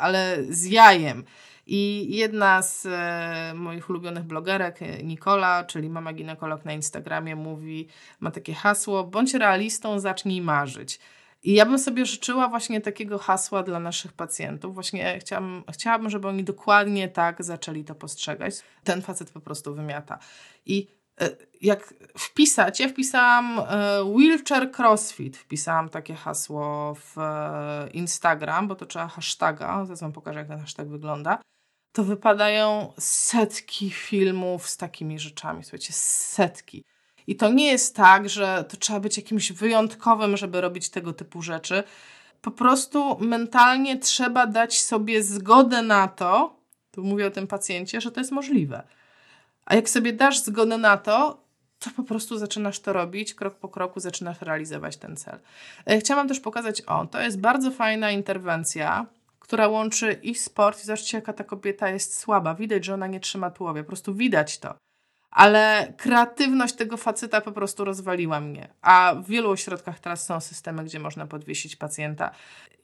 [0.00, 1.24] ale z jajem.
[1.66, 7.88] I jedna z e, moich ulubionych blogerek, e, Nikola, czyli mama ginekolog na Instagramie, mówi,
[8.20, 11.00] ma takie hasło: bądź realistą, zacznij marzyć.
[11.42, 14.74] I ja bym sobie życzyła właśnie takiego hasła dla naszych pacjentów.
[14.74, 18.54] Właśnie chciałam, chciałabym, żeby oni dokładnie tak zaczęli to postrzegać.
[18.84, 20.18] Ten facet po prostu wymiata.
[20.66, 20.88] I
[21.20, 21.30] e,
[21.60, 23.64] jak wpisać, ja wpisałam e,
[24.16, 30.38] wheelchair crossfit, wpisałam takie hasło w e, Instagram, bo to trzeba hashtaga, zaraz wam pokażę
[30.38, 31.38] jak ten hashtag wygląda,
[31.92, 36.84] to wypadają setki filmów z takimi rzeczami, słuchajcie, setki.
[37.32, 41.42] I to nie jest tak, że to trzeba być jakimś wyjątkowym, żeby robić tego typu
[41.42, 41.82] rzeczy.
[42.42, 46.56] Po prostu mentalnie trzeba dać sobie zgodę na to,
[46.90, 48.82] tu mówię o tym pacjencie, że to jest możliwe.
[49.64, 51.44] A jak sobie dasz zgodę na to,
[51.78, 55.38] to po prostu zaczynasz to robić, krok po kroku zaczynasz realizować ten cel.
[55.86, 59.06] E, chciałam też pokazać, o, to jest bardzo fajna interwencja,
[59.38, 62.54] która łączy i sport, i zobaczcie, jaka ta kobieta jest słaba.
[62.54, 64.74] Widać, że ona nie trzyma tułowie, po prostu widać to
[65.32, 68.68] ale kreatywność tego faceta po prostu rozwaliła mnie.
[68.82, 72.30] A w wielu ośrodkach teraz są systemy, gdzie można podwiesić pacjenta.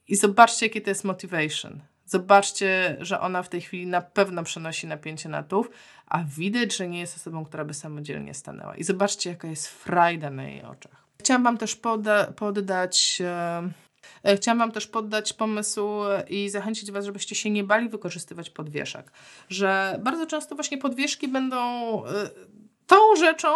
[0.09, 1.81] I zobaczcie, jakie to jest motivation.
[2.07, 5.71] Zobaczcie, że ona w tej chwili na pewno przenosi napięcie na tułów,
[6.07, 8.77] a widać, że nie jest osobą, która by samodzielnie stanęła.
[8.77, 11.05] I zobaczcie, jaka jest frajda na jej oczach.
[11.21, 13.23] Chciałam Wam też poda- poddać.
[14.37, 15.81] Chciałam Wam też poddać pomysł
[16.29, 19.13] i zachęcić Was, żebyście się nie bali wykorzystywać podwieszek.
[19.49, 21.59] Że bardzo często właśnie podwieszki będą
[22.07, 22.31] e,
[22.87, 23.49] tą rzeczą,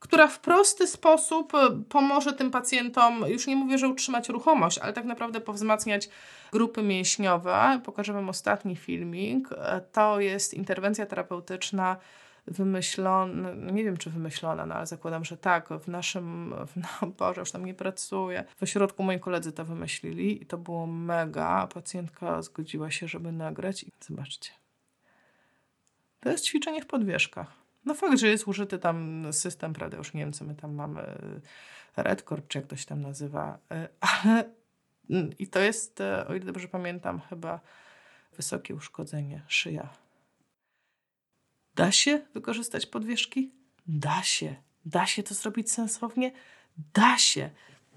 [0.00, 4.92] która w prosty sposób e, pomoże tym pacjentom, już nie mówię, że utrzymać ruchomość, ale
[4.92, 6.08] tak naprawdę powzmacniać
[6.52, 7.80] grupy mięśniowe.
[7.84, 9.48] Pokażę Wam ostatni filmik.
[9.92, 11.96] To jest interwencja terapeutyczna
[12.46, 17.08] wymyślona, no nie wiem czy wymyślona, no ale zakładam, że tak, w naszym, w, no
[17.18, 18.44] Boże, już tam nie pracuję.
[18.56, 21.66] W ośrodku moi koledzy to wymyślili i to było mega.
[21.66, 24.50] Pacjentka zgodziła się, żeby nagrać i zobaczcie.
[26.20, 27.52] To jest ćwiczenie w podwieszkach.
[27.84, 31.18] No fakt, że jest użyty tam system, prawda, już nie wiem co my tam mamy,
[31.96, 34.44] Redcord czy jak to się tam nazywa, e, ale
[35.10, 37.60] mm, i to jest, e, o ile dobrze pamiętam, chyba
[38.36, 40.03] wysokie uszkodzenie szyja
[41.74, 43.52] Da się wykorzystać podwieszki?
[43.86, 44.54] Da się.
[44.84, 46.32] Da się to zrobić sensownie?
[46.94, 47.50] Da się.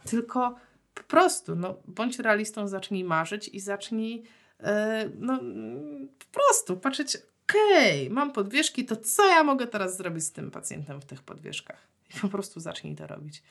[0.05, 0.55] Tylko
[0.93, 4.23] po prostu, no, bądź realistą, zacznij marzyć i zacznij,
[4.59, 4.67] yy,
[5.19, 5.39] no,
[6.19, 7.17] po prostu patrzeć,
[7.49, 11.23] okej, okay, mam podwieszki, to co ja mogę teraz zrobić z tym pacjentem w tych
[11.23, 11.87] podwieszkach?
[12.15, 13.43] I po prostu zacznij to robić.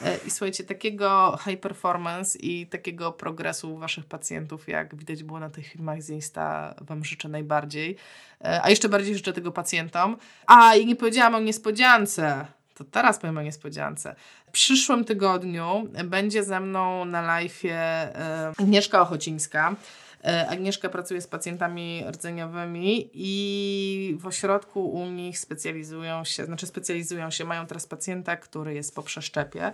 [0.00, 5.50] E, I słuchajcie, takiego high performance i takiego progresu waszych pacjentów, jak widać było na
[5.50, 7.96] tych filmach z Insta, wam życzę najbardziej.
[8.40, 10.16] E, a jeszcze bardziej życzę tego pacjentom.
[10.46, 12.46] A, i nie powiedziałam o niespodziance.
[12.74, 14.16] To teraz powiem o niespodziance.
[14.46, 19.76] W przyszłym tygodniu będzie ze mną na live e, Agnieszka Ochocińska.
[20.24, 27.30] E, Agnieszka pracuje z pacjentami rdzeniowymi i w ośrodku u nich specjalizują się, znaczy specjalizują
[27.30, 29.72] się, mają teraz pacjenta, który jest po przeszczepie,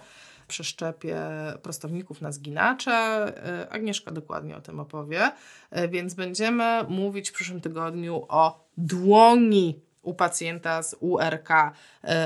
[0.48, 1.16] przeszczepie
[1.62, 2.92] prostowników na zginacze.
[2.92, 5.32] E, Agnieszka dokładnie o tym opowie,
[5.70, 11.48] e, więc będziemy mówić w przyszłym tygodniu o dłoni u pacjenta z URK,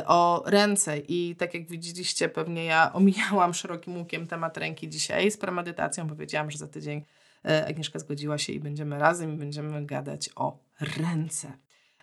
[0.07, 5.37] o ręce i tak jak widzieliście, pewnie ja omijałam szerokim łukiem temat ręki dzisiaj z
[5.37, 7.05] premedytacją, powiedziałam, że za tydzień
[7.68, 11.53] Agnieszka zgodziła się i będziemy razem i będziemy gadać o ręce.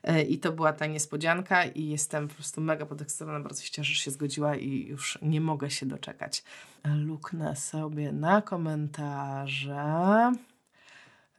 [0.03, 3.93] E, I to była ta niespodzianka i jestem po prostu mega podekscytowana, bardzo się cieszę,
[3.93, 6.43] że się zgodziła i już nie mogę się doczekać.
[6.85, 10.31] Luknę sobie na komentarze.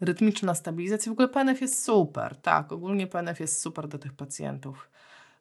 [0.00, 1.10] Rytmiczna stabilizacja.
[1.10, 2.36] W ogóle PNF jest super.
[2.36, 4.88] Tak, ogólnie PNF jest super do tych pacjentów.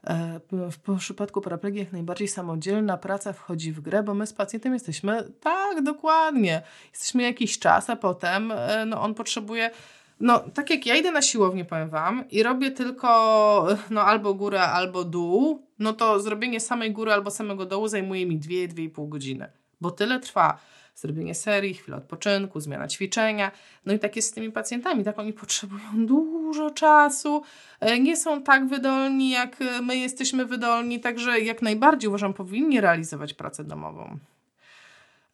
[0.08, 4.74] E, w przypadku paraplegii jak najbardziej samodzielna praca wchodzi w grę, bo my z pacjentem
[4.74, 9.72] jesteśmy, tak, dokładnie, jesteśmy jakiś czas, a potem e, no, on potrzebuje
[10.20, 14.62] no, tak jak ja idę na siłownię, powiem Wam, i robię tylko no, albo górę,
[14.62, 19.92] albo dół, no to zrobienie samej góry albo samego dołu zajmuje mi 2-2,5 godziny, bo
[19.92, 20.58] tyle trwa
[20.96, 23.52] zrobienie serii, chwilę odpoczynku, zmiana ćwiczenia.
[23.86, 27.44] No i tak jest z tymi pacjentami, tak oni potrzebują dużo czasu,
[27.80, 33.34] e, nie są tak wydolni, jak my jesteśmy wydolni, także jak najbardziej uważam, powinni realizować
[33.34, 34.18] pracę domową.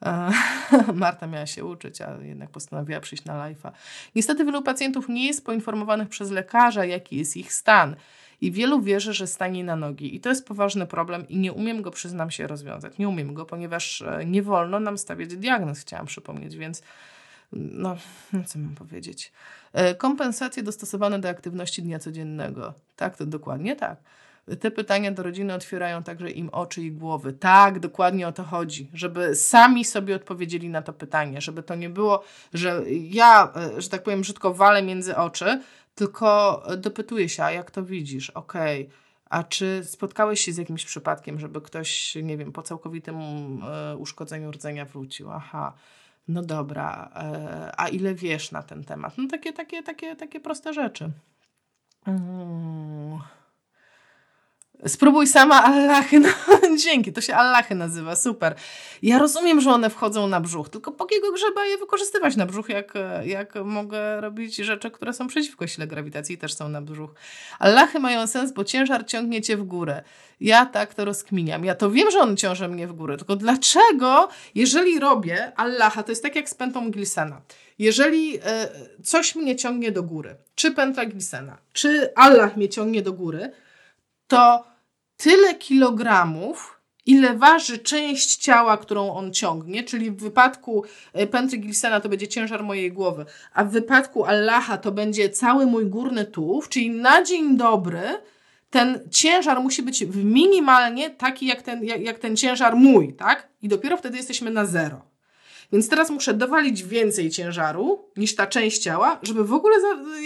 [0.05, 0.31] E,
[0.93, 3.71] Marta miała się uczyć, a jednak postanowiła przyjść na live'a.
[4.15, 7.95] Niestety wielu pacjentów nie jest poinformowanych przez lekarza, jaki jest ich stan.
[8.41, 10.15] I wielu wierzy, że stanie na nogi.
[10.15, 12.97] I to jest poważny problem i nie umiem go, przyznam się, rozwiązać.
[12.97, 16.81] Nie umiem go, ponieważ e, nie wolno nam stawiać diagnoz, chciałam przypomnieć, więc
[17.53, 17.97] no,
[18.33, 19.31] no co mam powiedzieć.
[19.73, 22.73] E, kompensacje dostosowane do aktywności dnia codziennego.
[22.95, 23.97] Tak, to dokładnie tak.
[24.59, 27.33] Te pytania do rodziny otwierają także im oczy i głowy.
[27.33, 31.89] Tak, dokładnie o to chodzi, żeby sami sobie odpowiedzieli na to pytanie, żeby to nie
[31.89, 32.23] było,
[32.53, 35.61] że ja, e, że tak powiem, brzydko walę między oczy,
[35.97, 38.29] tylko dopytuję się, a jak to widzisz?
[38.29, 38.81] Okej.
[38.81, 38.97] Okay.
[39.29, 43.15] A czy spotkałeś się z jakimś przypadkiem, żeby ktoś, nie wiem, po całkowitym
[43.63, 45.31] e, uszkodzeniu rdzenia wrócił?
[45.31, 45.73] Aha,
[46.27, 47.11] no dobra.
[47.15, 49.17] E, a ile wiesz na ten temat?
[49.17, 51.11] No takie, takie, takie, takie proste rzeczy.
[52.05, 53.19] Mm.
[54.85, 56.19] Spróbuj sama Allachy.
[56.19, 56.29] No,
[56.83, 58.55] dzięki, to się Allachy nazywa, super.
[59.01, 62.69] Ja rozumiem, że one wchodzą na brzuch, tylko po jakiego grzeba je wykorzystywać na brzuch,
[62.69, 62.93] jak,
[63.25, 67.11] jak mogę robić rzeczy, które są przeciwko sile grawitacji i też są na brzuch.
[67.59, 70.03] Allachy mają sens, bo ciężar ciągnie cię w górę.
[70.39, 71.65] Ja tak to rozkminiam.
[71.65, 76.11] Ja to wiem, że on ciąży mnie w górę, tylko dlaczego, jeżeli robię Allaha, to
[76.11, 77.41] jest tak jak z pętą Gilsena.
[77.79, 78.69] Jeżeli e,
[79.03, 83.51] coś mnie ciągnie do góry, czy pętla Gilsena, czy Allah mnie ciągnie do góry,
[84.27, 84.65] to
[85.17, 91.99] tyle kilogramów, ile waży część ciała, którą on ciągnie, czyli w wypadku e, pętli Gilsena
[91.99, 96.69] to będzie ciężar mojej głowy, a w wypadku Allaha to będzie cały mój górny tułów,
[96.69, 98.01] czyli na dzień dobry
[98.69, 103.47] ten ciężar musi być minimalnie taki jak ten, jak, jak ten ciężar mój, tak?
[103.61, 105.06] I dopiero wtedy jesteśmy na zero.
[105.71, 109.75] Więc teraz muszę dowalić więcej ciężaru niż ta część ciała, żeby w ogóle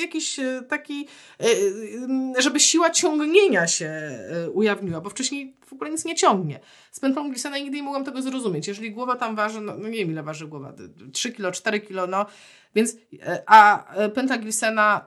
[0.02, 1.08] jakiś e, taki,
[1.39, 1.46] e,
[2.38, 3.92] e, żeby siła ciągnienia się
[4.54, 6.60] ujawniła, bo wcześniej w ogóle nic nie ciągnie.
[6.92, 8.68] Z pętlą Glisena nigdy nie mogłam tego zrozumieć.
[8.68, 10.74] Jeżeli głowa tam waży, no, no nie wiem ile waży głowa,
[11.14, 12.26] 3 kilo, 4 kilo, no
[12.76, 12.98] więc,
[13.46, 15.06] a pętla Glisena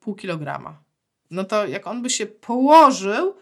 [0.00, 0.78] pół kilograma.
[1.30, 3.34] No to jak on by się położył,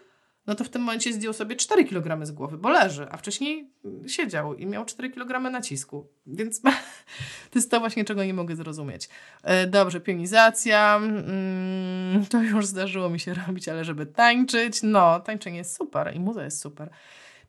[0.47, 3.71] no to w tym momencie zdjął sobie 4 kg z głowy, bo leży, a wcześniej
[4.07, 6.07] siedział i miał 4 kg nacisku.
[6.25, 6.61] Więc
[7.51, 9.09] to jest to właśnie, czego nie mogę zrozumieć.
[9.43, 10.95] E, dobrze, pionizacja.
[10.95, 16.19] Mm, to już zdarzyło mi się robić, ale żeby tańczyć, no, tańczenie jest super i
[16.19, 16.89] muza jest super.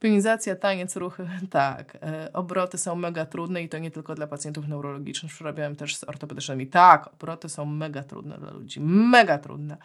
[0.01, 1.97] Pionizacja, taniec, ruchy, tak.
[2.03, 5.33] E, obroty są mega trudne i to nie tylko dla pacjentów neurologicznych.
[5.33, 6.67] Przerabiałem też z ortopedycznymi.
[6.67, 8.81] Tak, obroty są mega trudne dla ludzi.
[8.81, 9.77] Mega trudne.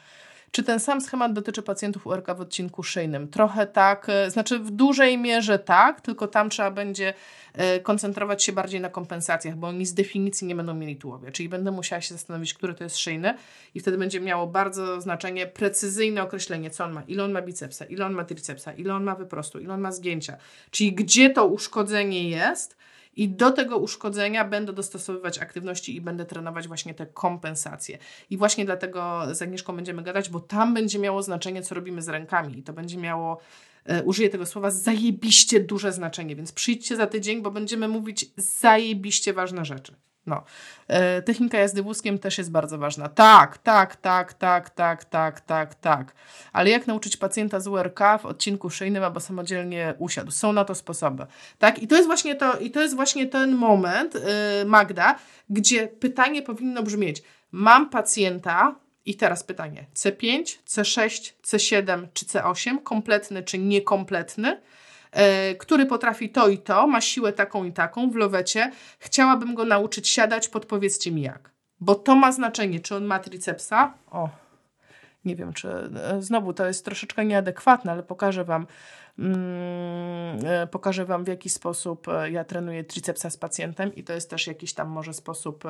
[0.51, 3.27] Czy ten sam schemat dotyczy pacjentów URK w odcinku szyjnym?
[3.27, 7.13] Trochę tak, e, znaczy w dużej mierze tak, tylko tam trzeba będzie
[7.53, 11.49] e, koncentrować się bardziej na kompensacjach, bo oni z definicji nie będą mieli tułowia, czyli
[11.49, 13.33] będę musiała się zastanowić, który to jest szyjny
[13.75, 17.85] i wtedy będzie miało bardzo znaczenie precyzyjne określenie, co on ma, ile on ma bicepsa,
[17.85, 20.37] ile on ma tricepsa, ile on ma wyprostu, ile on ma zgięcia,
[20.71, 22.77] czyli gdzie to uszkodzenie jest,
[23.15, 27.97] i do tego uszkodzenia będę dostosowywać aktywności i będę trenować właśnie te kompensacje.
[28.29, 32.09] I właśnie dlatego z Agnieszką będziemy gadać, bo tam będzie miało znaczenie, co robimy z
[32.09, 32.59] rękami.
[32.59, 33.39] I to będzie miało,
[33.85, 36.35] e, użyję tego słowa, zajebiście duże znaczenie.
[36.35, 39.95] Więc przyjdźcie za tydzień, bo będziemy mówić zajebiście ważne rzeczy.
[40.29, 40.43] No.
[40.87, 43.09] E, technika jazdy wózkiem też jest bardzo ważna.
[43.09, 46.13] Tak, tak, tak, tak, tak, tak, tak, tak.
[46.53, 50.31] Ale jak nauczyć pacjenta z URK w odcinku szyjnym, aby samodzielnie usiadł?
[50.31, 51.25] Są na to sposoby.
[51.57, 51.83] Tak?
[51.83, 54.21] I to jest właśnie to, i to jest właśnie ten moment, yy,
[54.65, 55.15] Magda,
[55.49, 58.75] gdzie pytanie powinno brzmieć: Mam pacjenta,
[59.05, 64.61] i teraz pytanie: C5, C6, C7 czy C8, kompletny czy niekompletny?
[65.11, 68.71] E, który potrafi to i to, ma siłę taką i taką w lowecie.
[68.99, 71.51] Chciałabym go nauczyć siadać, podpowiedzcie mi jak.
[71.79, 73.93] Bo to ma znaczenie, czy on ma tricepsa.
[74.11, 74.29] O,
[75.25, 78.67] nie wiem, czy e, znowu to jest troszeczkę nieadekwatne, ale pokażę Wam,
[79.19, 84.29] mm, e, pokażę Wam w jaki sposób ja trenuję tricepsa z pacjentem i to jest
[84.29, 85.63] też jakiś tam może sposób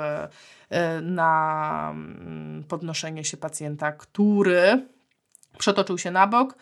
[1.01, 4.87] na mm, podnoszenie się pacjenta, który
[5.57, 6.55] przetoczył się na bok,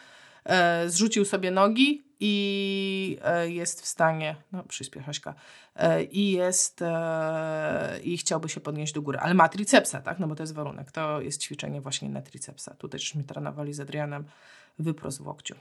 [0.88, 5.34] zrzucił sobie nogi, i e, jest w stanie, no przyspieszaśka,
[5.76, 10.28] e, i jest, e, i chciałby się podnieść do góry, ale ma tricepsa, tak, no
[10.28, 12.74] bo to jest warunek, to jest ćwiczenie właśnie na tricepsa.
[12.74, 14.26] Tutaj żeśmy trenowali z Adrianem
[14.80, 15.56] wyprost w łokciu.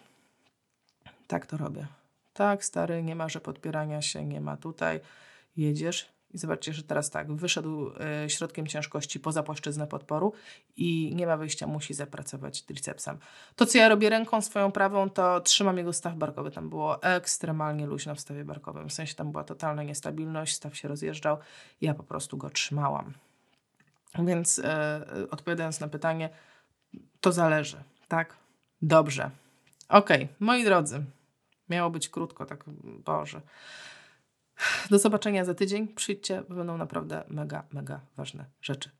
[1.26, 1.87] Tak to robię.
[2.34, 5.01] Tak, stary, nie ma, że podpierania się, nie ma tutaj.
[5.57, 7.91] Jedziesz I zobaczcie, że teraz tak, wyszedł
[8.24, 10.33] y, środkiem ciężkości poza płaszczyznę podporu
[10.77, 13.18] i nie ma wyjścia, musi zapracować tricepsem.
[13.57, 16.51] To, co ja robię ręką swoją prawą, to trzymam jego staw barkowy.
[16.51, 18.89] Tam było ekstremalnie luźno w stawie barkowym.
[18.89, 21.39] W sensie tam była totalna niestabilność, staw się rozjeżdżał.
[21.81, 23.12] Ja po prostu go trzymałam.
[24.18, 24.64] Więc y,
[25.31, 26.31] odpowiadając na pytanie,
[27.20, 27.77] to zależy,
[28.09, 28.37] tak?
[28.83, 29.31] Dobrze.
[29.89, 30.37] Okej, okay.
[30.41, 31.05] moi drodzy,
[31.68, 32.64] miało być krótko, tak,
[33.05, 33.41] Boże.
[34.91, 35.89] Do zobaczenia za tydzień.
[35.89, 38.91] Przyjdźcie, będą naprawdę mega, mega ważne rzeczy.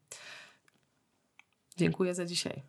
[1.77, 2.63] Dziękuję za dzisiaj.